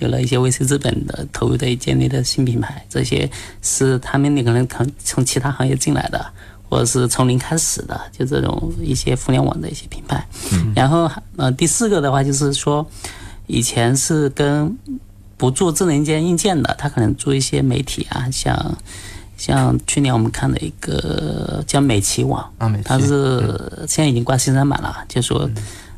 [0.03, 3.31] 有了一些 VC 资本的投入的建立的新品牌，这些
[3.63, 6.27] 是他们那可能从从其他行业进来的，
[6.69, 10.27] 或者是从零开始的，就这种一些互联网的一些品牌。
[10.53, 10.73] 嗯。
[10.75, 12.85] 然后呃，第四个的话就是说，
[13.47, 14.77] 以前是跟
[15.37, 18.77] 不做智能硬件硬件的，他可能做一些媒体啊，像
[19.37, 25.49] 像去年我们看的一个叫美奇网，啊，它是现在已经挂新三板了，就说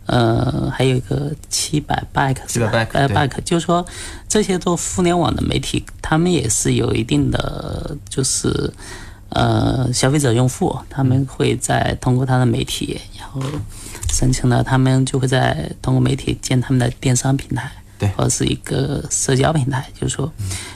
[0.07, 3.85] 呃还有一个七百 back，七百 bike，就是说
[4.29, 8.73] 这些做互联网的媒体，他们也是有一定的就是
[9.31, 13.41] 呃消费者用户，他们会在通过他的媒体，然后
[14.13, 17.71] 申请了，他们就会在通过媒体建他们的电商平台。
[18.19, 20.31] 或者是一个社交平台，就是说，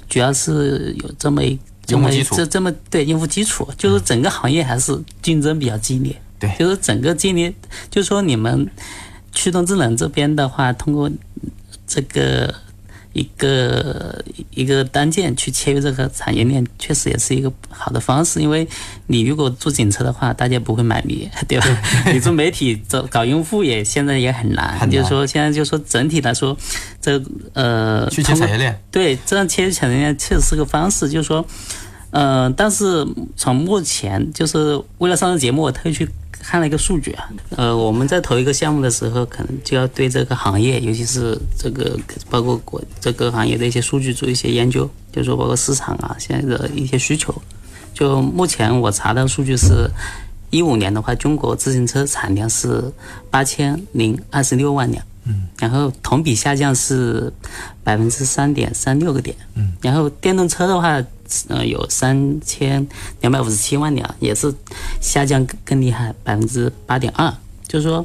[0.09, 6.19] 主要是有这么一这么这这么对用户基础，就是整个行业还是竞争比较激烈。
[6.39, 7.53] 对，就是整个今年，
[7.91, 8.67] 就是说你们
[9.33, 11.11] 驱动智能这边的话，通过
[11.87, 12.55] 这个。
[13.15, 18.41] 一个一个单件去切入这个产业链，确实也是一个好的方式。
[18.41, 18.69] 因为
[19.09, 21.67] 你如果做警车的话，大家不会买你， 对吧？
[22.13, 24.89] 你做媒体做搞用户也现在也很难。
[24.89, 26.57] 就是说，现在就是说整体来说，
[27.01, 27.21] 这
[27.55, 31.09] 呃，去切产业链，对，这样切产业链确实是个方式。
[31.09, 31.45] 就是说，
[32.11, 33.05] 嗯，但是
[33.37, 36.09] 从目前，就是为了上这节目，我特意去。
[36.49, 41.95] 看了一个数据啊，呃，我们在投一个项目的时候，可能就要对这个行业，尤其是这个
[42.31, 47.35] 包括国这个行业的一些数据做一些研究，就是说包括市场啊，现在的一些需求。
[47.93, 49.91] 就目前我查到数据是，
[50.49, 52.83] 一五年的话，中国自行车产量是
[53.31, 57.31] 八千零二十六万辆，嗯，然后同比下降是
[57.85, 60.99] 百分之三点三六个点，嗯，然后电动车的话。
[61.49, 62.87] 呃，有三千
[63.21, 64.53] 两百五十七万辆，也是
[65.01, 67.33] 下降更更厉害，百分之八点二。
[67.67, 68.05] 就是说，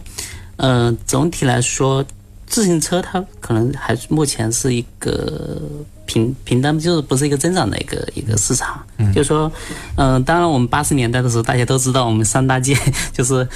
[0.57, 2.03] 呃，总体来说，
[2.45, 5.61] 自行车它可能还目前是一个
[6.05, 8.83] 平平淡，就是不是一个增长的一个一个市场。
[9.13, 9.51] 就是说，
[9.95, 12.77] 嗯，当然我们八十年代的时候，大家都知道我们三大件
[13.13, 13.47] 就是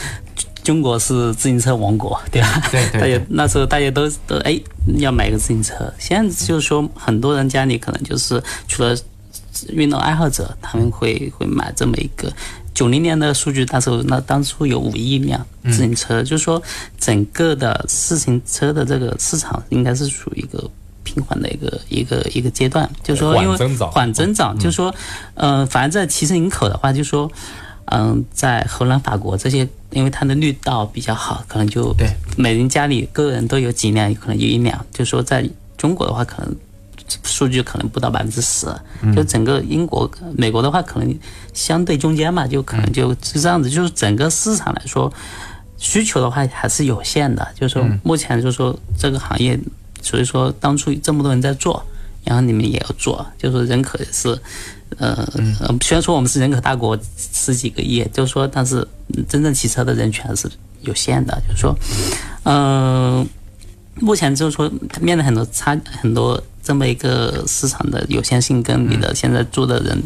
[0.64, 2.64] 中国是自行车王国，对吧？
[2.72, 3.02] 对对。
[3.02, 4.60] 大家那时候大家都都哎
[4.96, 8.96] 要买个自行车，现在就是说很多人家里可能就是除了
[9.70, 12.32] 运动爱好者他们会会买这么一个
[12.74, 16.62] 九零年的数据，那时候那当初有五亿辆自行车，就是说
[17.00, 20.70] 整个的自行车的这个市场应该是属于一个
[21.04, 23.58] 平缓的一个一个一个阶段，就是说因为
[23.92, 24.94] 缓增长，就是说
[25.34, 27.32] 嗯，反正在骑乘营口的话，就是说
[27.86, 32.08] 嗯，在荷兰、法国这些，因为它的绿道比较好，可能就对。
[32.38, 36.56] 每人家里个人都有几辆，可能有一辆，就是说在中国的话，可能。
[37.24, 38.68] 数据可能不到百分之十，
[39.16, 41.20] 就整个英国、美国的话，可能
[41.54, 43.70] 相对中间嘛，就可能就是这样子。
[43.70, 45.12] 就是整个市场来说，
[45.78, 47.48] 需求的话还是有限的。
[47.56, 49.60] 就是说，目前就是说这个行业，
[50.02, 51.84] 所以说当初这么多人在做，
[52.24, 54.38] 然后你们也要做，就是人口也是，
[54.98, 55.26] 呃，
[55.82, 58.86] 虽然说我们是人口大国，十几个亿，就是说，但是
[59.30, 60.50] 真正骑车的人群还是
[60.82, 61.42] 有限的。
[61.48, 61.76] 就是说，
[62.44, 63.26] 嗯，
[64.00, 66.42] 目前就是说面临很多差很多。
[66.64, 69.98] 这么一个市场的有限性，跟你的现在做的人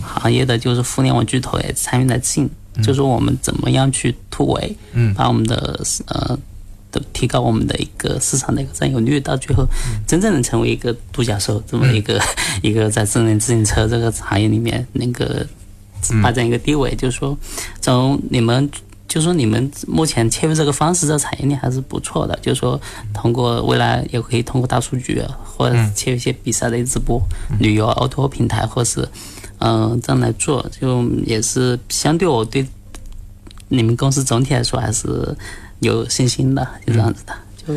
[0.00, 2.48] 行业的就是互联网巨头也参与在进，
[2.84, 6.38] 就是我们怎么样去突围，嗯，把我们的呃
[6.92, 9.66] 的提高我们的一个市场的一个占有率，到最后
[10.06, 12.22] 真正能成为一个独角兽，这么一个
[12.62, 15.44] 一个在智能自行车这个行业里面那个
[16.22, 17.36] 发展一个地位，就是说
[17.80, 18.70] 从你们。
[19.06, 22.36] 就说，你们目前切入这个方式，这产业链还是不错的。
[22.42, 22.80] 就是说，
[23.12, 27.22] 通过未来也可以通过大数据，或者切入一些比赛的直播、
[27.60, 29.08] 旅游、奥拓平台，或是
[29.58, 32.66] 嗯这样来做，就也是相对我对
[33.68, 35.36] 你们公司总体来说还是
[35.78, 37.32] 有信心的，就这样子的。
[37.64, 37.74] 就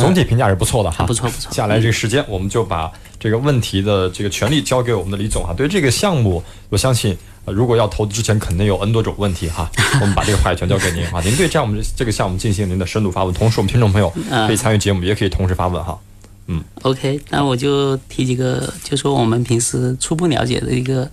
[0.00, 1.50] 总体评价是不错的哈，不错不错。
[1.50, 5.52] 接下来这个时间，我们就把这个问题的这个权利交给我们的李总哈。
[5.52, 7.16] 对这个项目，我相信。
[7.52, 9.70] 如果要投资之前，肯定有 N 多种问题哈。
[10.00, 14.12] 我们把这个话语权交给您哈，您对这样我们这个项目进行您的深度发问，同时我们听众朋友
[14.46, 15.98] 可以参与节目，也可以同时发问哈。
[16.50, 21.04] 嗯，OK，那我就提几个，就说我们平时初步了解的一个，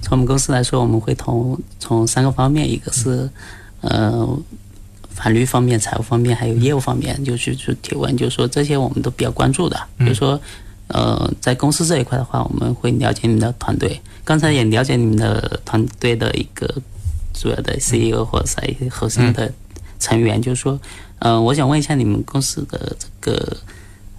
[0.00, 3.28] 从我们公司来说，我们会从从三个方面，一个是
[3.80, 4.38] 呃
[5.10, 9.76] 法律方面、财务方面，还有业务方面，就去去提问，就是说这些我们都比较关注的。
[9.98, 10.40] 比如说，
[10.88, 14.00] 呃，在公司这一块的话，我们会了解你们的团队。
[14.24, 16.66] 刚才也了解你们的团队的一个
[17.32, 19.52] 主要的 CEO 或者是核心的
[19.98, 20.78] 成员，就是说，
[21.18, 23.56] 呃，我想问一下你们公司的这个，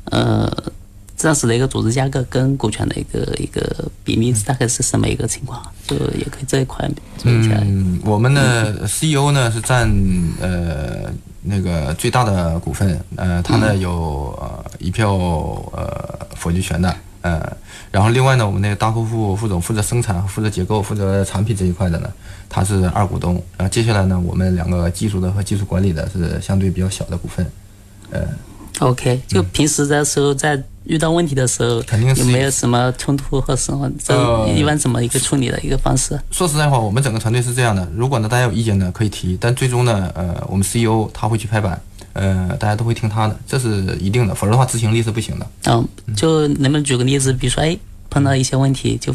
[0.06, 0.72] 呃。
[1.18, 5.66] 暂时的一个组织架构跟股权的一个一个比例大概是什么一个情况？
[5.88, 7.58] 就也可以这一块做一下。
[7.62, 9.90] 嗯，我们的 CEO 呢是占
[10.42, 11.10] 呃
[11.46, 17.56] 那个最大的股份，呃，他呢有呃一票呃否决权的，呃，
[17.92, 22.12] 然后另外呢，我们那个大客户副总负责生产、负责结构、负责产品这一块的呢，
[22.50, 23.36] 他是二股东。
[23.58, 27.46] 然后接下来呢，我们两个技术的和技术管理的是相对比较小的股份，
[28.12, 28.22] 呃。
[28.80, 30.62] OK，就平时的时候在。
[30.88, 33.92] 遇到问题的时候，肯定有没有什么冲突或什么？
[33.98, 34.14] 这
[34.56, 36.16] 一般怎么一个处理的一个方式？
[36.30, 41.82] 说实在话，我们整个团队是这样的：如果呢大家有意见呢，可以提，但最终呢，呃，我们 CEO 他会去拍板，
[42.14, 45.48] 呃，大家都会听他的，这是一定的，否则的话执行力是不行的。
[45.66, 45.84] 嗯，
[46.16, 47.34] 就能不能举个例子？
[47.34, 47.76] 比如说，哎，
[48.12, 49.12] 碰到一些问题，就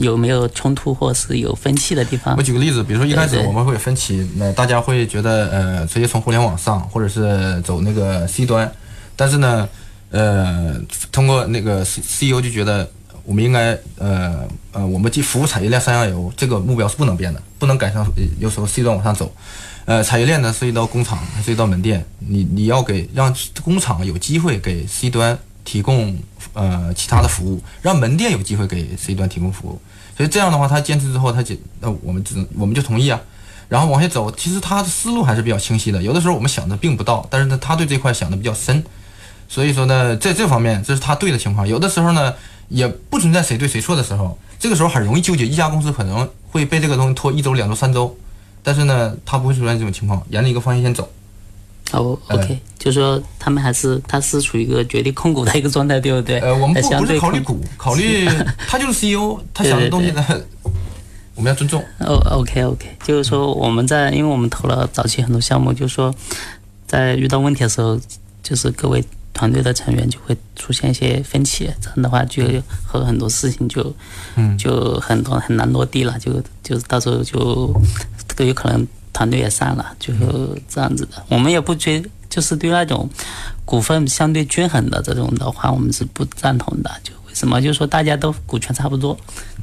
[0.00, 2.36] 有没有冲突或是有分歧的地方？
[2.36, 8.70] 我举个例子，比如说一开始我们会有分歧，那大家会觉得，呃，直接从互联网上，或者是走那个 C 端，
[9.18, 9.68] 但是呢。
[10.10, 10.74] 呃，
[11.12, 12.90] 通过那个 C C E O 就觉得
[13.26, 18.02] 我们应该呃呃，我们既服务产业链上下游这个目标是不能变的，不能改成
[18.38, 19.30] 有时候 C 端往上走。
[19.84, 26.18] 呃，产业链呢涉及到工厂，涉及到门店，你你要给让工厂有机会给 C 端提供
[26.54, 29.78] 呃其他的服务，让门店有机会给 C 端提供服务。
[30.16, 33.20] 所以这样的话，他坚持之后，他就那我们只能我们就同意啊。
[33.68, 36.02] 然后往下走，其实他的思路还是比较清晰的。
[36.02, 38.82] 有的时候我们想的并不到，但是呢，他对这块想的比较深。
[39.48, 41.66] 所以说呢，在这方面这是他对的情况。
[41.66, 42.34] 有的时候呢，
[42.68, 44.38] 也不存在谁对谁错的时候。
[44.60, 48.12] 这个时候很容易纠结，一家公司可能会被这个东西拖一周、两周、三周，
[48.60, 51.08] 但是呢，他不会出现这种情况，沿着一个方向先走。
[51.92, 56.40] 哦，OK，就说他们还是他是处于一个绝对控股的一个状态，对不对？
[56.40, 58.28] 呃，我们不不是考虑股，考虑
[58.66, 60.26] 他就是 CEO，他想的东西呢，
[61.36, 61.80] 我们要尊重。
[62.00, 66.12] 哦，OK，OK，就是说我们在，因为我们投了早期很多项目，就是说
[66.84, 67.96] 在遇到问题的时候，
[68.42, 69.04] 就是各位。
[69.38, 72.42] 团队的成员就会出现一些分歧，这样的话就
[72.84, 73.94] 和很多事情就，
[74.34, 77.72] 嗯，就很多很难落地了，就就是到时候就
[78.34, 80.12] 都有可能团队也散了，就
[80.68, 81.22] 这样子的。
[81.28, 83.08] 我们也不追，就是对那种
[83.64, 86.90] 股份相对均衡的这种的话，我们是不赞同的。
[87.04, 87.62] 就为什么？
[87.62, 89.16] 就是说大家都股权差不多，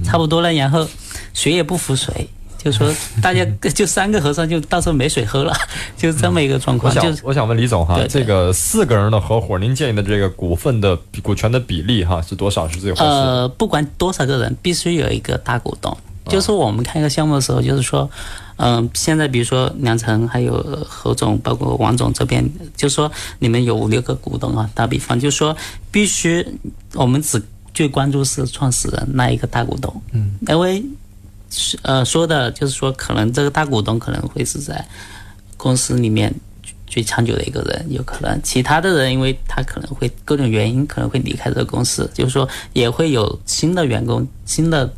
[0.05, 0.87] 差不多了，然后
[1.33, 2.29] 谁也不服谁。
[2.65, 5.53] 就说 大家就三个和尚就到时候没水喝了，
[5.95, 6.91] 就这么一个状况。
[6.93, 13.03] 我想我想问李总哈，这个四个人的合伙，您建议的这个股份的股权的比例哈是多少是最合适？
[13.03, 15.95] 呃，不管多少个人，必须有一个大股东。
[16.27, 18.09] 就是我们看一个项目的时候，就是说，
[18.55, 20.53] 嗯，现在比如说梁晨还有
[20.89, 22.43] 何总，包括王总这边，
[22.75, 25.55] 就说你们有五六个股东啊，打比方，就说
[25.91, 26.43] 必须
[26.95, 27.39] 我们只
[27.75, 30.83] 最关注是创始人那一个大股东，嗯，因为。
[31.49, 34.85] 是呃，说的就是说，可能这个大股东可能会是在
[35.55, 36.33] 公司里面
[36.85, 44.91] 最长久的一个人，有可能其他的人，因为他可能会各种原因可能会离开这个公司，就是说也会有新的员工、新的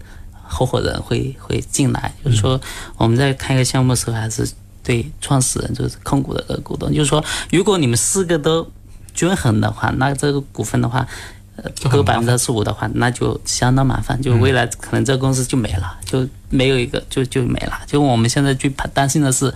[0.43, 2.13] 合伙人会会进来。
[2.23, 2.59] 就是说，
[2.97, 4.49] 我们在看一个项目的时候，还是
[4.83, 8.69] 对创始人就是控股的这个股东，就是说，如果你们四个都
[9.13, 11.07] 均衡的话，那这个股份的话。
[11.89, 17.79] 各百分之十五的话，那就相当麻烦，就未来可能这个公司就没了，就没有一个就就没了。
[17.87, 19.51] 就我们现在最怕担心的是，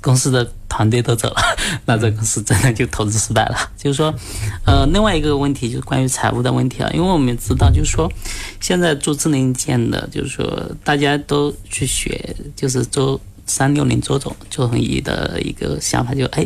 [0.00, 1.36] 公司的团队都走了，
[1.86, 3.56] 那这公司真的就投资失败了。
[3.76, 4.12] 就是说，
[4.66, 8.10] 呃，另外一个问题就是关于财务的问题啊，因为我们知道，就是说，
[8.58, 16.44] 现在做智能硬件的，就是说大家都去学，就是做三六零周总就很易的一个想法，就哎，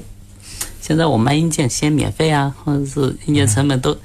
[0.82, 3.96] 现在我卖硬件先免费啊，或者是硬件成本都。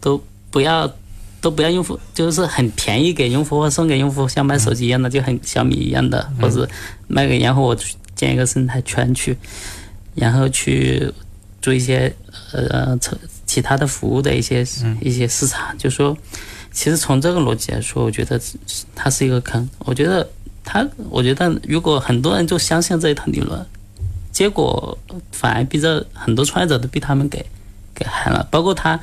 [0.00, 0.90] 都不要，
[1.40, 6.68] 都不要用户，就是很便宜给用户或送给用户，像卖手机一样的，就很小米一样的，或者
[7.06, 7.76] 卖给，然后我
[8.14, 9.36] 建一个生态圈去，
[10.14, 11.12] 然后去
[11.60, 12.12] 做一些
[12.52, 12.98] 呃
[13.46, 14.66] 其他的服务的一些
[15.00, 15.76] 一些市场。
[15.78, 16.16] 就说，
[16.72, 18.40] 其实从这个逻辑来说，我觉得
[18.94, 19.68] 它是一个坑。
[19.80, 20.28] 我觉得
[20.64, 23.64] 它，我觉得如果很多人就相信这一套理论，
[24.32, 24.96] 结果
[25.30, 27.44] 反而逼着很多创业者都被他们给
[27.94, 28.98] 给害了，包括他。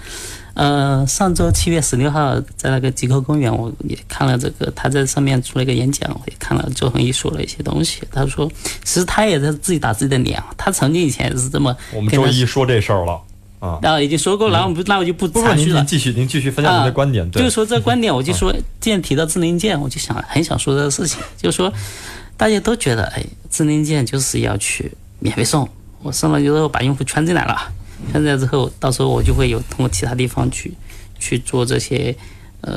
[0.56, 8.02] 呃，上周七月十六号在那个极客公园，我也看了这个，他在上面出了一个演讲，我也看了周鸿祎说了一些东西。
[8.10, 8.50] 他说，
[8.84, 11.76] 其实他也在自己打自己的脸，他曾经以前也是这么。
[11.94, 13.22] 我们周一说这事儿了
[13.60, 15.80] 啊，然后已经说过了，我们不，那我就不继续了。
[15.80, 17.30] 您继续，您继续分享您的观点。
[17.32, 21.72] 就是说这观点，我就说，既然提到智能硬件，我就想很想说这个事情，就是说，
[22.38, 24.90] 大家都觉得，哎，智能硬件就是要去
[25.20, 25.68] 免费送。
[26.02, 27.74] 我送了之后把用户圈进来了，
[28.12, 30.74] 圈进来之后，到时候我就会有通过其他地方去
[31.20, 32.16] 去做这些。
[32.62, 32.72] 呃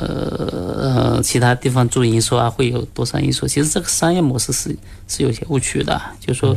[1.15, 3.47] 呃，其他地方做营收啊，会有多少营收？
[3.47, 6.55] 其实这个商业模式是是有些误区的，就是说，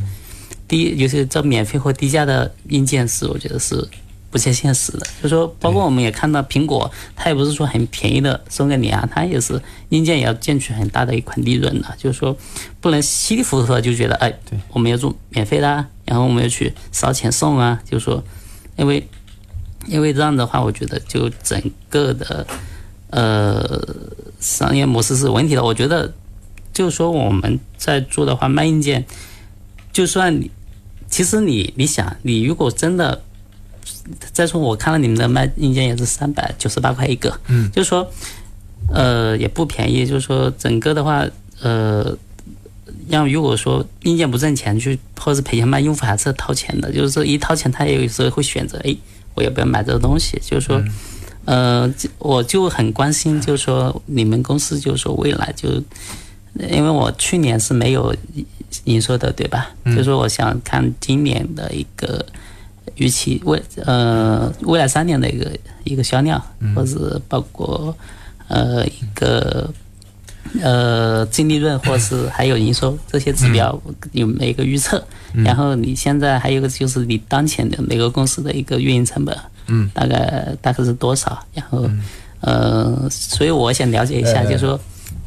[0.68, 3.88] 低尤其这免费或低价的硬件是，我觉得是
[4.30, 5.06] 不切现实的。
[5.22, 9.58] 就是说，包括我们也看到苹果，它也不是说很便宜的送给你啊，它也是
[9.88, 11.88] 硬件也要赚取很大的一款利润的。
[11.96, 12.36] 就是说，
[12.82, 14.30] 不能稀里糊涂的就觉得，哎，
[14.68, 15.66] 我们要做免费的，
[16.04, 17.80] 然后我们要去烧钱送啊。
[17.90, 18.22] 就是说，
[18.76, 19.08] 因为
[19.86, 22.46] 因为这样的话，我觉得就整个的。
[23.14, 23.78] 呃，
[24.40, 25.62] 商业模式是问题的。
[25.62, 26.10] 我觉得，
[26.72, 29.04] 就是说我们在做的话，卖硬件，
[29.92, 30.50] 就算你，
[31.10, 33.20] 其实你你想，你如果真的，
[34.32, 38.10] 再说我看了你们的卖硬件也是三百九十八块一个，嗯，就是说，
[38.88, 40.06] 呃，也不便宜。
[40.06, 41.22] 就是说，整个的话，
[41.60, 42.16] 呃，
[43.08, 46.92] 让如果说硬件不挣钱，去或者是赔钱卖，用户还是掏钱的。
[46.92, 48.96] 就是说，一掏钱，他也有时候会选择，哎，
[49.34, 50.40] 我要不要买这个东西？
[50.44, 50.82] 就是说。
[51.44, 55.68] 呃，我就很关心，就是说你们公司，就是说未来就，
[56.70, 58.14] 因为我去年是没有
[58.84, 59.68] 营收的，对吧？
[59.86, 62.24] 就是说我想看今年的一个
[62.94, 65.50] 预期，未呃未来三年的一个
[65.82, 66.40] 一个销量，
[66.76, 67.92] 或者包括
[68.46, 69.68] 呃一个
[70.62, 73.80] 呃净利润，或是还有营收这些指标
[74.12, 75.02] 有没一个预测？
[75.32, 79.36] 然后你现在还有个就是你当前的每个公司的一个运营成本。
[79.68, 81.38] 嗯，大概大概是多少？
[81.54, 81.88] 然后，
[82.40, 84.78] 呃，所以我想了解一下，就是说，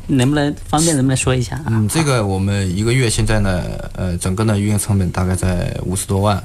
[0.08, 1.60] 能不能方便，能不能说一下？
[1.68, 3.64] 嗯，这个我们一个月现在呢，
[3.96, 6.44] 呃，整个的运营成本大概在五十多万。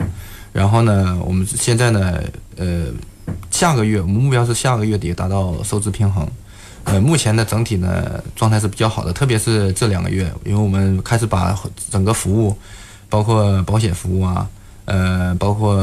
[0.53, 2.23] 然后呢，我们现在呢，
[2.57, 2.87] 呃，
[3.51, 6.25] 下个月我们目标是下个月底达到收支平衡。
[6.91, 11.59] 呃，目前的整体呢状态是比较好的，特别是这两个月，因为我们开始把
[11.91, 12.57] 整个服务，
[13.09, 14.49] 包括保险服务啊。
[14.87, 15.79] 呃，包括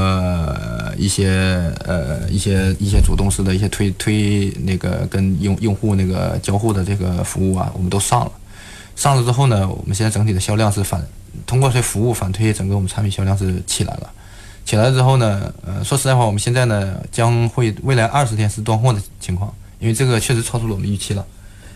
[0.97, 8.31] 一些呃一些一些主动式的一些推推那个跟用用户那个交互的这个服务啊，我们都上了。
[8.97, 11.01] 上了之后呢，我们现在整体的销量是反
[11.45, 14.11] 通过这服务反推，整个我们产品销量是起来了。
[14.65, 21.25] 起来之后呢，呃，说实在话，我们现在呢将会未来二十天是断货的情况，因为这个确实超出了我们预期了。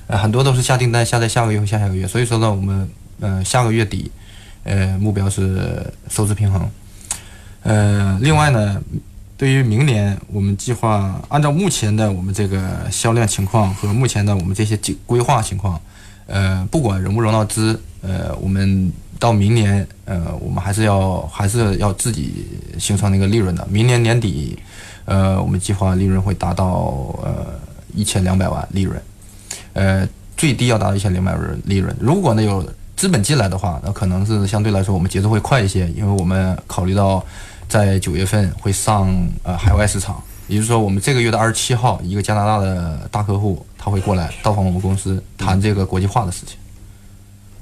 [0.08, 2.90] 呃，很多都是下订单下在下个月和下下个月，所以说呢，我们
[3.20, 4.12] 呃下个月底
[4.64, 6.70] 呃目标是收支平衡。
[7.64, 8.82] 呃，另外呢，
[9.38, 15.80] 对于明年，我们计划按照目前的我们这个销量情况和目前的我们这些计规划情况，
[16.26, 22.48] 呃，不管融不融到资，呃，我们到明年，呃，我们还是要还是要自己
[22.80, 23.66] 形成那个利润的。
[23.70, 24.58] 明年年底，
[25.06, 26.66] 呃，我们计划利润会达到
[27.24, 27.60] 呃
[27.94, 29.02] 一千两百万利润，
[29.74, 31.96] 呃，最低要达到一千两百万利润。
[32.00, 32.64] 如果呢有
[32.96, 37.24] 资本进来的话，那可能是相对来说我们节奏会快一些，因为我们考虑到。
[37.72, 39.10] 在九月份会上
[39.44, 46.58] 呃海外市场，也就是说，我们这个月的二十七号，一个加拿大的大客户他会过来到访我们公司谈这个国际化的事情。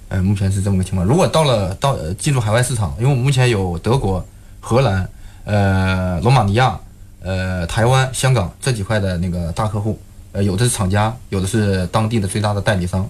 [0.07, 1.07] 呃，目前是这么个情况。
[1.07, 4.25] 如果到了到进入海外市场，因为我们目前有德国、
[4.59, 5.07] 荷兰、
[5.45, 6.79] 呃罗马尼亚、
[7.21, 9.99] 呃台湾、香港这几块的那个大客户，
[10.31, 13.07] 呃有的是厂家，有的是当地的最大的代理商，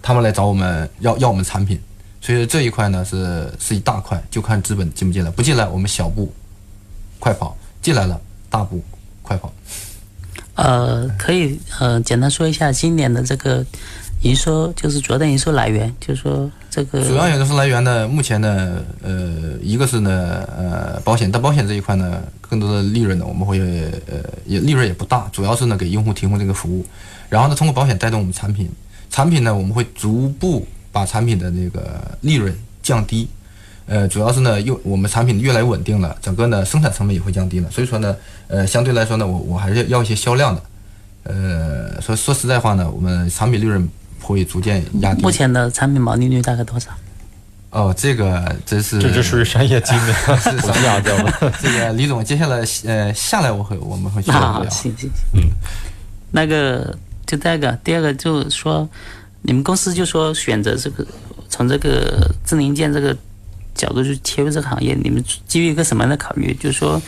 [0.00, 1.80] 他们来找我们要要我们产品。
[2.20, 5.30] 所以这一块呢是是一大块，就看资本进不进来。
[5.30, 6.32] 不进来，我们小步
[7.18, 8.82] 快跑；进来了，大步
[9.20, 9.52] 快跑。
[10.54, 13.62] 呃，可以呃简单说一下今年的这个
[14.24, 26.84] 营收，就是主要的营收来源，就是说这个主要营收来源呢，目前呢，呃，一个是呢，呃，保险，但保险这一块呢，更多的利润呢，我们会呃也利润也不大，主要是呢给用户提供这个服务，
[27.28, 28.68] 然后呢通过保险带动我们产品，
[29.10, 30.66] 产品呢我们会逐步。
[30.94, 33.28] 把产品的那个利润降低，
[33.86, 38.14] 呃，主要是呢，又我们产品越来越稳定了，整个呢生产成本也会降低了，所以说呢，
[38.46, 40.62] 呃，相对来说呢，我我还是要一些销量的，
[41.24, 43.88] 呃，说说实在话呢，我们产品利润
[44.24, 45.22] 会逐渐压低。
[45.22, 46.90] 目前的产品毛利率大概多少？
[47.70, 51.32] 哦，这个这是这就属于商业机密，是商业知道吗？
[51.60, 54.64] 这个李总，接下来呃下来我会我们会去聊。
[54.70, 55.50] 行行行，嗯，
[56.30, 56.96] 那个
[57.26, 58.88] 就第二个，第二个就是说。
[59.46, 61.06] 你们公司就说选择这个
[61.50, 63.14] 从这个智能硬件这个
[63.74, 66.54] 角度去切入这个行业，你们基于一个什么样的考虑？
[66.54, 66.98] 就是说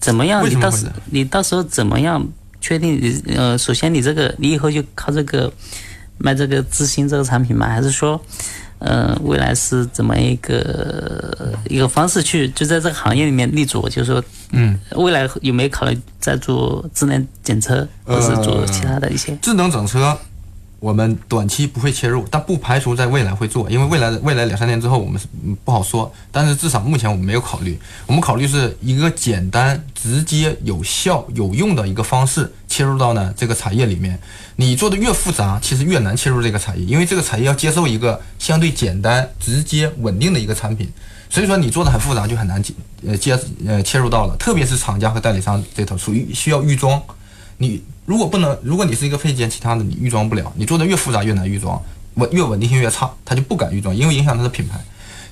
[0.00, 0.42] 怎么样？
[0.48, 2.26] 你到时你到时候怎么样
[2.62, 2.98] 确定？
[2.98, 5.52] 你呃，首先你这个你以后就靠这个
[6.18, 7.68] 卖这个智新这个产品吗？
[7.68, 8.20] 还是说
[8.78, 13.88] 呃未来是怎么一个一个方式去就在这个行业里面立足？
[13.88, 20.18] 就是说嗯，未来有没有考虑在做智能检测，或是做其他的一些智能整车？
[20.82, 25.28] 我们短期不会切入，但不排除在未来会做，因为未来的未来两三年之后我们是
[25.64, 26.12] 不好说。
[26.32, 34.18] 但是至少目前我们没有考虑，我们考虑是一个简单、直接、有效、有用的一个方式切入到呢这个产业里面。
[34.56, 40.90] 你做的越复杂，其实越难切入这个产业，因为这个产业要接受一个相对简单、直接、稳定的一个产品。
[41.30, 42.74] 所以说你做的很复杂就很难接
[43.06, 47.00] 呃接呃切入到了，特别是厂家和代理商这头属于需要预装，
[47.62, 47.82] 你。
[48.04, 51.80] 如果不能，如果你是一个配件，其他的你预装不了，你做的越复杂越难预装，
[52.14, 54.78] 稳越稳定性越差，他就不敢预装，因为影响他的品牌。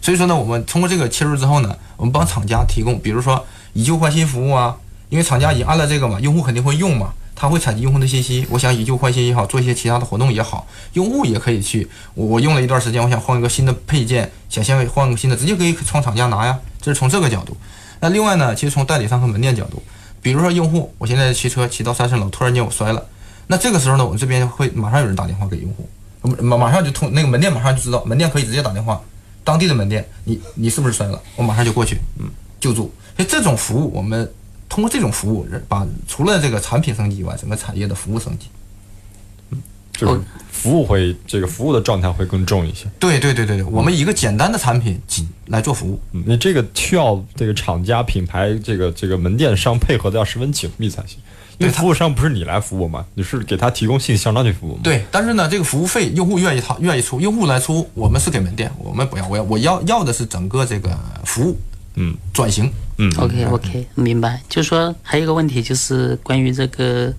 [0.00, 4.76] 所以说呢，我们通过这个切入之后呢，我们帮厂家提供，比如说以旧换新服务啊，
[5.08, 17.56] 因为厂家已经安了这个嘛，用户肯定会用嘛，他会采集用户的信息，我想以旧换新也好，做一些其他的活动也好，用户也可以去，我我用了一段时间，我想换一个新的配件，想先换个新的，直接可以从厂家拿呀，这是从这个角度。
[17.98, 19.82] 那另外呢，其实从代理商和门店角度。
[20.22, 23.06] 比如说用户，我现在骑车骑到三十楼，突然间我摔了，
[23.46, 25.88] 那这个时候呢，我们这边会马上有人打电话给用户，
[26.42, 29.00] 马马上就通那个门店马上就知道，门店可以直接打电话，
[29.42, 31.20] 当地的门店，你你是不是摔了？
[31.36, 32.28] 我马上就过去，嗯，
[32.60, 32.92] 救助。
[33.16, 34.30] 所以这种服务，我们
[34.68, 38.46] 通过这种服务，把除了这个产品升级以外，整个产业的服务升级。
[39.50, 39.62] 嗯
[39.92, 40.20] 就是
[40.60, 42.84] 服务会这个服务的状态会更重一些。
[42.98, 51.18] 对对对对对，我们一个简单的产品仅来做服务，你这个需要这个厂家品牌这个这个门店商配合的要十分紧密才行。
[51.56, 54.78] 因为服务商不是你来服务嘛，你是给他提供信息向他去服务。
[54.82, 60.90] 对，但是呢，这个服务费用户愿意掏愿意出，用户来出，我们是给门店，我们不要，我要我要要的是整个这个
[61.24, 61.58] 服务，
[61.96, 64.40] 嗯，转型，嗯，OK OK，明白。
[64.48, 67.12] 就是说还有一个问题就是关于这个。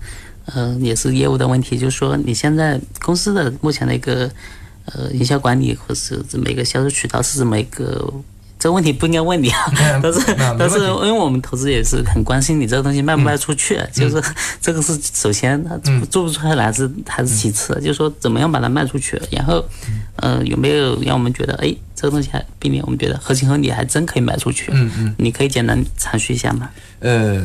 [0.46, 4.30] 呃，也是业务的问题，就是说你现在公司的目前的一个
[4.86, 8.12] 呃营销管理或是这么一个销售渠道是怎么一个，
[8.60, 9.66] 这个问题不应该问你啊，
[10.02, 10.20] 但是
[10.58, 14.22] 但是因为我们投资也是很关心你这个东西卖不卖出去，就是
[14.60, 15.78] 这个是首先它
[16.10, 19.64] 做不出来是还是其次，就是说怎么样把它卖出去，然后
[20.18, 26.70] 呃有没有让我们觉得哎这个东西还避免我们觉得合情合理，还真可以卖出去，嗯嗯，你可以简单阐述一下吗？
[27.00, 27.44] 呃。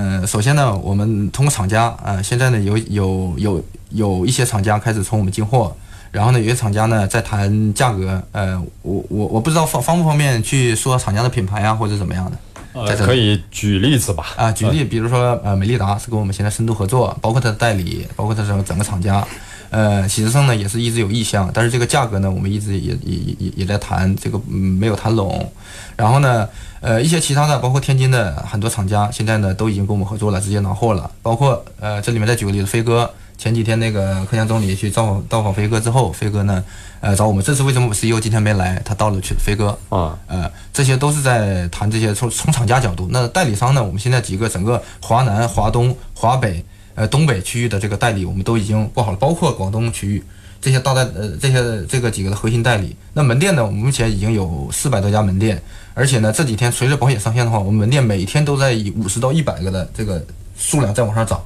[0.00, 5.74] 嗯，首先呢，我们通过厂家，呃，现在呢有有有有一些厂家开始从我们进货，
[6.12, 12.38] 然后呢，有些厂家呢在谈价格，呃，我我我不知道方方不方便去说厂家的品牌啊，或者怎么样的，
[12.74, 14.26] 呃，可以举例子吧？
[14.36, 19.26] 啊，举例，比如说呃，美利达是跟我们现在深度合作，包括它的代理，包括它整整个厂家，
[19.70, 25.52] 呃，喜之声呢也是一直有意向，但是这个价格呢，我们一直也也也也在谈，这个没有谈拢，
[25.96, 26.48] 然后呢。
[26.80, 31.10] 呃，一些其他的，包括天津的很多厂家，现在呢都已经跟我们合作了，直接拿货了。
[31.20, 36.62] 包括呃，这里面再举个例子，飞哥前几天那个克强总理去造访到访飞哥之后，飞哥呢，
[37.00, 37.42] 呃，找我们。
[37.42, 38.80] 这次为什么我 CEO 今天没来？
[38.84, 43.08] 他到了去飞哥啊，呃，这些都是在谈这些从从厂家角度。
[43.10, 43.82] 那代理商呢？
[43.82, 46.64] 我们现在几个整个华南、华东、华北、
[46.98, 50.22] 呃东北区域的这个代理，我们都已经布好了，包括广东区域
[50.60, 52.96] 这些大代呃这些这个几个的核心代理。
[53.14, 53.64] 那门店呢？
[53.64, 55.62] 我们目前已经有四百多家门店。
[55.94, 60.24] 而且呢，这几天随着保险上线的话，我们门店每天都在以五十到一百个的这个
[60.56, 61.40] 数量在往上涨。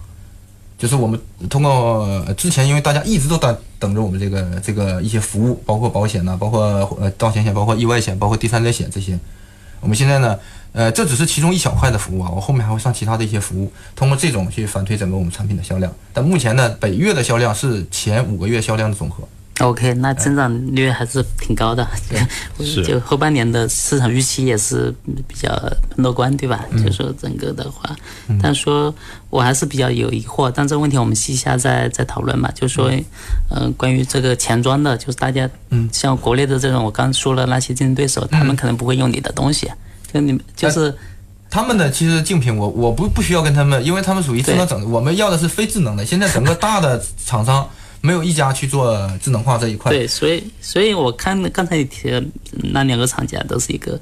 [0.78, 6.62] 就是我们通过之前，因为大家一直都在等着我们这个这个一些服务，包括保险呐，包括
[7.00, 9.18] 呃盗险险，包括意外险，包括第三者险这些。
[9.80, 10.38] 我们现在呢，
[10.72, 15.92] 呃，这只是其中一小块的服务啊，我后面还会上其他的一些服务，通过这种去反推整个我们产品的销量。
[16.12, 19.22] 但目前呢，本月的销量是前五个月销量的总和。
[19.60, 21.86] OK，那增长率还是挺高的，
[22.58, 24.92] 是就后半年的市场预期也是
[25.28, 25.50] 比较
[25.96, 26.64] 乐观，对吧？
[26.82, 27.94] 就说整个的话，
[28.42, 28.92] 但说
[29.28, 32.50] 我还是比较有疑惑，但这个问题我们私下再再讨论吧。
[32.54, 32.90] 就说，
[33.50, 39.70] 嗯，关于这个钱庄的，就是大家，嗯，像国内的这种，我刚说了那些竞争对手，他们可能不会用你的东西，
[40.12, 40.94] 就你们就是
[41.50, 46.04] 他们的其实竞品，我我不不需要跟他们，因为他们属于智能整，我们要的是非智能的。
[46.04, 47.68] 现在整个大的厂商。
[48.04, 49.92] 没有一家去做智能化这一块。
[49.92, 52.20] 对，所以，所以我看刚才你提的
[52.72, 53.96] 那两个厂家都是一个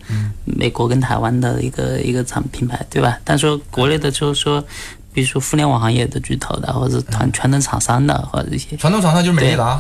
[0.47, 3.19] 美国跟台湾的一个一个厂品牌，对吧？
[3.25, 4.65] 但说国内的，就是说，
[5.13, 9.79] 比如说互联网行业的巨头的，或者传传统厂商的，或者一些传统厂商就是美利达、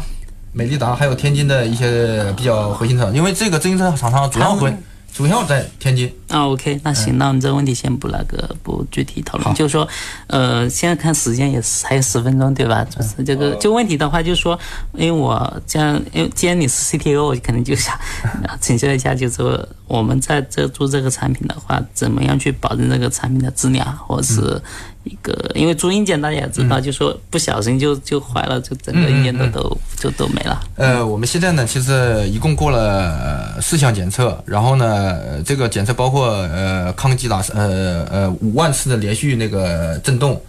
[0.52, 4.70] 美利达，还有天津的一些比较核心厂，因为这个自行车厂商主要会。
[5.12, 6.12] 主要在天津。
[6.28, 9.86] 啊，OK，那行，那我们这个问题先不那个不具体讨论，就是说，
[10.28, 12.84] 呃，现在看时间也是还有十分钟，对吧？
[12.84, 14.58] 就是这个就问题的话，就是说，
[14.94, 17.98] 因为我这样，因为既然你是 CTO，我可能就想
[18.60, 24.62] 请教一下，就是说我们在这做这个产品的话，怎么样去保证这个产品的质量，或者是？
[25.04, 30.60] 一个，因为做硬件大家也知道，就说不小心就就坏了，就整个硬件都都就都没了。
[30.76, 40.40] 呃，我们现在呢，其实一共过了四项检测，然后呢，这个检测包括呃抗击打呃呃五万次的连续那个震动，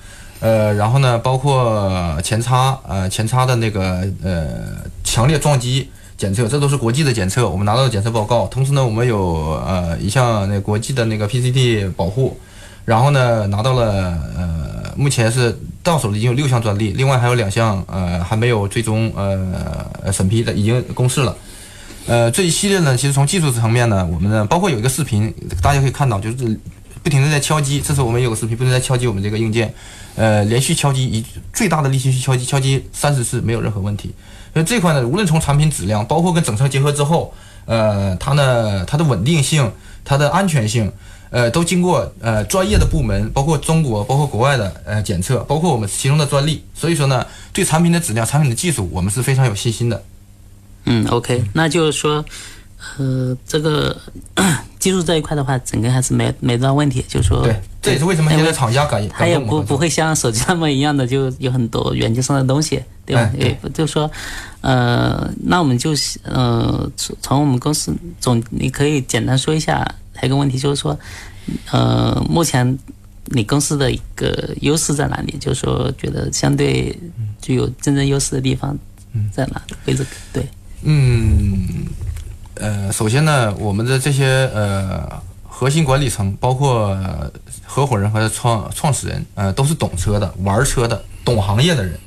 [0.41, 4.47] 呃，然后呢，包括前叉，呃，前叉的那个呃
[5.04, 8.45] 强烈撞击检测，这都是国际的检测，我们拿到的检测报告。
[8.47, 12.38] 同时呢，我们有呃一项那国际的那个 PCT 保护，
[12.91, 21.33] 然后呢，拿到了呃目前是到手的已经有六项专利，另外还有两项呃还没有最终呃审批的已经公示了。
[22.05, 26.59] 呃，这一系列呢，其实从技术层面呢，我们呢包括有一个视频，大家可以看到，就是
[27.01, 29.73] 不停的在敲击，这是我们有个视频，不停在敲击我们这个硬件。
[30.17, 31.23] 呃，连续敲击以
[31.53, 34.13] 最大的力气去敲击，敲击三十次没有任何问题。
[34.51, 37.33] 所以这块呢，无论从产品质量，包括跟整车结合之后，
[37.63, 39.71] 呃，它呢，它的稳定性、
[40.03, 40.91] 它的安全性，
[41.32, 46.63] 呃，都经过呃专业的部门，包括中国、包括国外的呃检测，包括我们其中的专利。
[46.75, 50.03] 所以说呢，对产品的质量、产品的技术，我们是非常有信心的。
[50.86, 52.23] 嗯，OK，那就是说。
[52.97, 53.95] 呃，这个
[54.79, 57.05] 技术这一块的话，整个还是没没多大问题。
[57.07, 63.32] 就是说，对，这也是为什么现在厂家敢他也不不会像手机那么一样的，就有很多软件上的东西，对吧？
[63.39, 64.09] 对，就是说，
[64.61, 65.91] 呃，那我们就
[66.23, 66.89] 呃，
[67.21, 69.88] 从我们公司总，你可以简单说一下，
[70.22, 70.97] 还有一个问题就是说，
[71.72, 72.78] 呃，目前
[73.26, 75.36] 你公司的一个优势在哪里？
[75.39, 76.95] 就是说，觉得相对
[77.41, 78.78] 具有竞争优势的地方
[79.34, 79.59] 在哪？
[79.86, 80.47] 位置对，
[80.84, 81.67] 嗯。
[82.53, 85.09] 呃，首先呢，我们的这些呃
[85.47, 86.95] 核心管理层，包括
[87.65, 91.97] 合伙人和创创始人，呃，都是懂车的、玩车的、懂行业的人。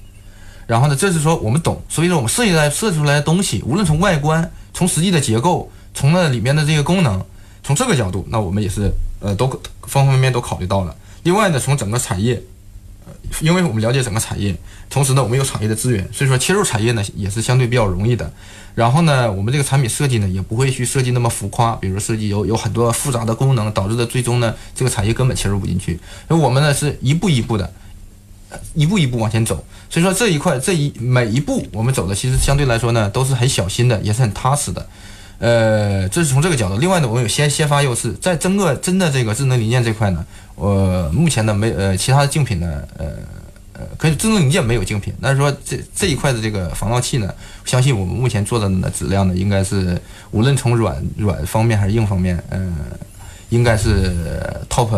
[0.69, 7.21] 然后呢，这是说我们懂，所以说我们设计来设计出来的东西，无论从外观、从实际的结构、从那里面的这个功能，
[7.65, 9.49] 从这个角度，那我们也是呃都
[9.83, 10.95] 方方面面都考虑到了。
[11.23, 12.41] 另外呢，从整个产业，
[13.41, 14.55] 因为我们了解整个产业，
[14.91, 18.31] 同时呢，我们有产业的资源，所以说切入产业呢也是相对比较容易的。
[18.75, 25.99] 然后呢，我们这个产品设计呢，也不会去设计那么浮夸，比如设计有有很多复杂的功能，导致的最终呢，这个产业根本切入不进去。
[26.29, 27.73] 那我们呢，是一步一步的，
[28.75, 29.65] 一步一步往前走。
[29.89, 34.87] 所以说这一块这一每一步我们走的，其实相对来说呢，都是很小心的，也是很踏实的。
[35.39, 36.77] 呃，这是从这个角度。
[36.79, 40.25] 另外呢，我们有先先发优势，在整个真的这个智能零件这块呢，
[40.55, 43.07] 我目前呢没呃其他的竞品呢，呃。
[43.77, 52.73] 呃，可是智能零件没有竞品，但是说这这一块的这个防盗器呢，相信我们目前做的呢质量呢，应该是无论从软软方面还是硬方面，嗯，
[53.49, 54.15] 应该是
[54.71, 54.89] top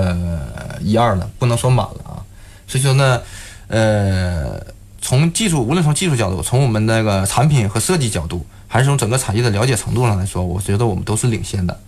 [0.83, 2.21] 一二了，不能说满了啊。
[2.67, 3.23] 所以说呢，
[3.69, 4.61] 呃，
[5.07, 11.79] 从技术，无论从技术角度，从我们那个产品和设计角度，还是从整个产业的了解程度上来说，我觉得我们都是领先的。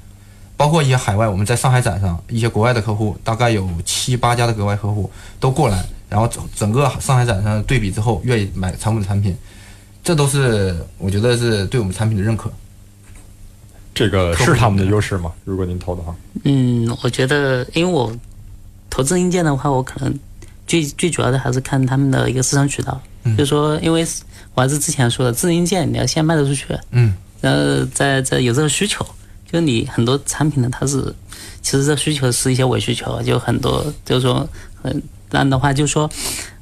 [0.56, 5.10] 包括一些海外，我们在上海展上一些国外的客户，大概有七八家的国外客户
[5.40, 5.84] 都过来。
[6.08, 9.36] 然后整整个上海展上对比之后，愿意买长姆的产品，
[10.04, 12.48] 这都是我觉得是对我们产品的认可。
[13.92, 15.32] 这个是他们的优势吗？
[15.44, 16.14] 如果您投的话，
[16.44, 18.12] 嗯，我觉得，因为我
[18.88, 20.16] 投资硬件的话，我可能
[20.68, 23.00] 最最主要的还是看他们的一个市场渠道。
[23.36, 24.06] 就是说，因为
[24.54, 29.04] 我还是之前说的，智能硬件你要先卖得出去，嗯，然后再再有这个需求，
[29.50, 31.12] 就你很多产品呢，它是
[31.60, 34.48] 其实这需求是一些伪需求，就很多就是说
[34.80, 35.02] 很。
[35.30, 36.10] 这样的话，就是说，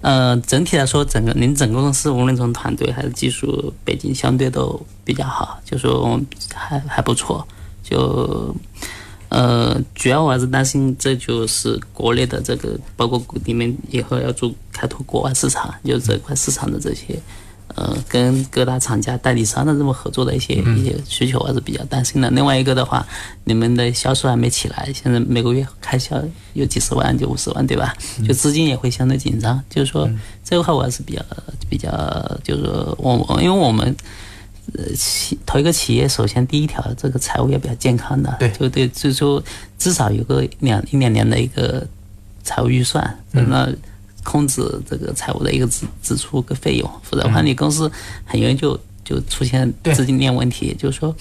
[0.01, 6.21] 呃，整体来说，整个您整个公司无论从团队还是技术背景，相对都比较好，就说
[6.53, 7.47] 还还不错。
[7.85, 8.53] 就，
[9.29, 17.19] 呃，主要我还是担心，这就是国内的这个，包括你们以后要做开拓国外市场，就这块市场的这些。
[17.75, 22.31] 呃，跟各大厂家代理商的这么合作的一些一些需求，还是比较担心的。
[22.31, 23.07] 另外一个的话，
[23.45, 26.17] 你们的销售还没起来，现在每个月开销
[26.55, 27.95] 有几十万，就五十万，对吧？
[28.27, 29.63] 就资金也会相对紧张。
[29.69, 30.09] 就是说
[30.43, 31.23] 这块我还是比较
[31.69, 31.91] 比较，
[32.43, 33.95] 就是说我因为我们呃
[34.95, 39.43] 企投一个企业，首先第一条这个财务要比较健康的，对，就对，就是说
[39.79, 41.87] 至少有个两一两年的一个
[42.43, 43.73] 财务预算，那。
[44.29, 44.61] 控制
[44.91, 47.89] 这个财务的一个支支出跟费用，否则的话，你公司
[48.25, 50.75] 很容易就就出现资金链问题。
[50.77, 51.15] 就是说，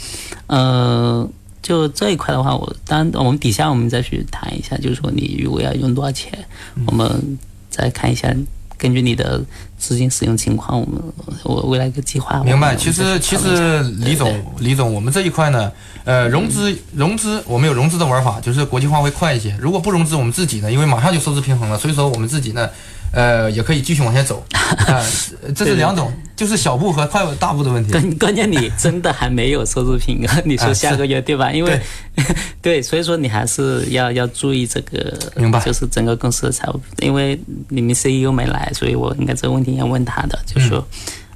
[0.48, 1.30] 呃，
[1.62, 6.34] 就这一块的话，我当然我们底下我们再去谈一下，就是说你如果要用多少钱，
[6.88, 7.38] 我们
[7.70, 8.36] 再看一下。
[8.78, 9.44] 根据你的
[9.78, 11.02] 资金使用情况，我们
[11.44, 12.44] 我未来一个计划。
[12.44, 12.76] 明白。
[12.76, 15.72] 其实其实李总李总，我们这一块呢，
[16.04, 19.56] 呃，融资融资，我们有融资的玩法，就是国际化会快一些。
[19.60, 22.70] 如果不融资，我们自己呢，因为马上就收支平衡了，所以说我们自己呢。
[23.16, 25.02] 呃，也可以继续往前走， 啊，
[25.56, 27.92] 这是两种，就是小步和快大步的问题。
[27.94, 31.50] 关 关键你真的还没有收入平衡，你说下个月对吧？
[31.50, 31.80] 因为
[32.62, 35.62] 对，所以说你还是要要注意这个，明白？
[35.62, 37.40] 就是整个公司的财务，因为
[37.70, 40.86] 你们 CEO 没来，所以我应该这个问题要问他的，就是说，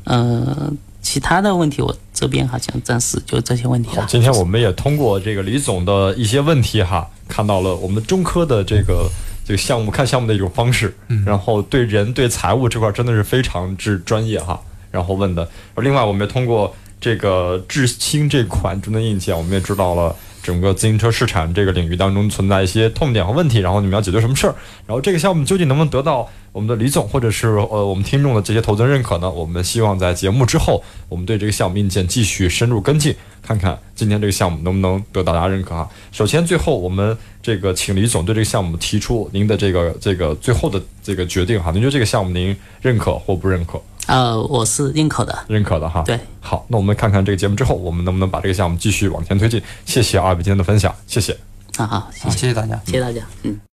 [0.04, 0.70] 呃，
[1.02, 3.96] 其他的问题我这边好像暂时就这些问题。
[3.96, 9.10] 好，今天我们也通过这个李总的一些问题哈，看到了我们中科的这个。
[9.50, 10.94] 这个项目看项目的一种方式，
[11.26, 14.62] 然后对人对财务这块真的是非常之专业哈。
[14.92, 16.72] 然后问的，另外我们也通过
[17.02, 20.16] 这个智星这款智能硬件，我们也知道了。
[20.50, 24.56] 整个自行车市场这个领域当中存在一些痛点和问题，然后你们要解决什么事儿？
[24.88, 29.30] 然后这个项目究竟能不能得到我们的李总或者是呃我们听众的这些投资人认可呢？
[29.30, 35.88] 我们希望在节目之后，我们对这个项目硬件继续深入跟进，看看今天这个项目能不能得到大家认可哈。
[36.12, 41.70] 首先，最后我们这个请李总对这个项目提出您的这个这个最后的这个决定哈。
[41.70, 43.80] 您觉得这个项目您认可或不认可？
[44.08, 46.02] 呃，我是认可的，认可的哈。
[46.06, 49.62] 对，好，那我们看看这个节目之后，我们能不能把这个项目继续往前推进？
[49.86, 51.38] 谢谢二位今天的分享，谢谢。
[51.78, 53.60] 啊好，谢谢大家，谢谢大家，嗯。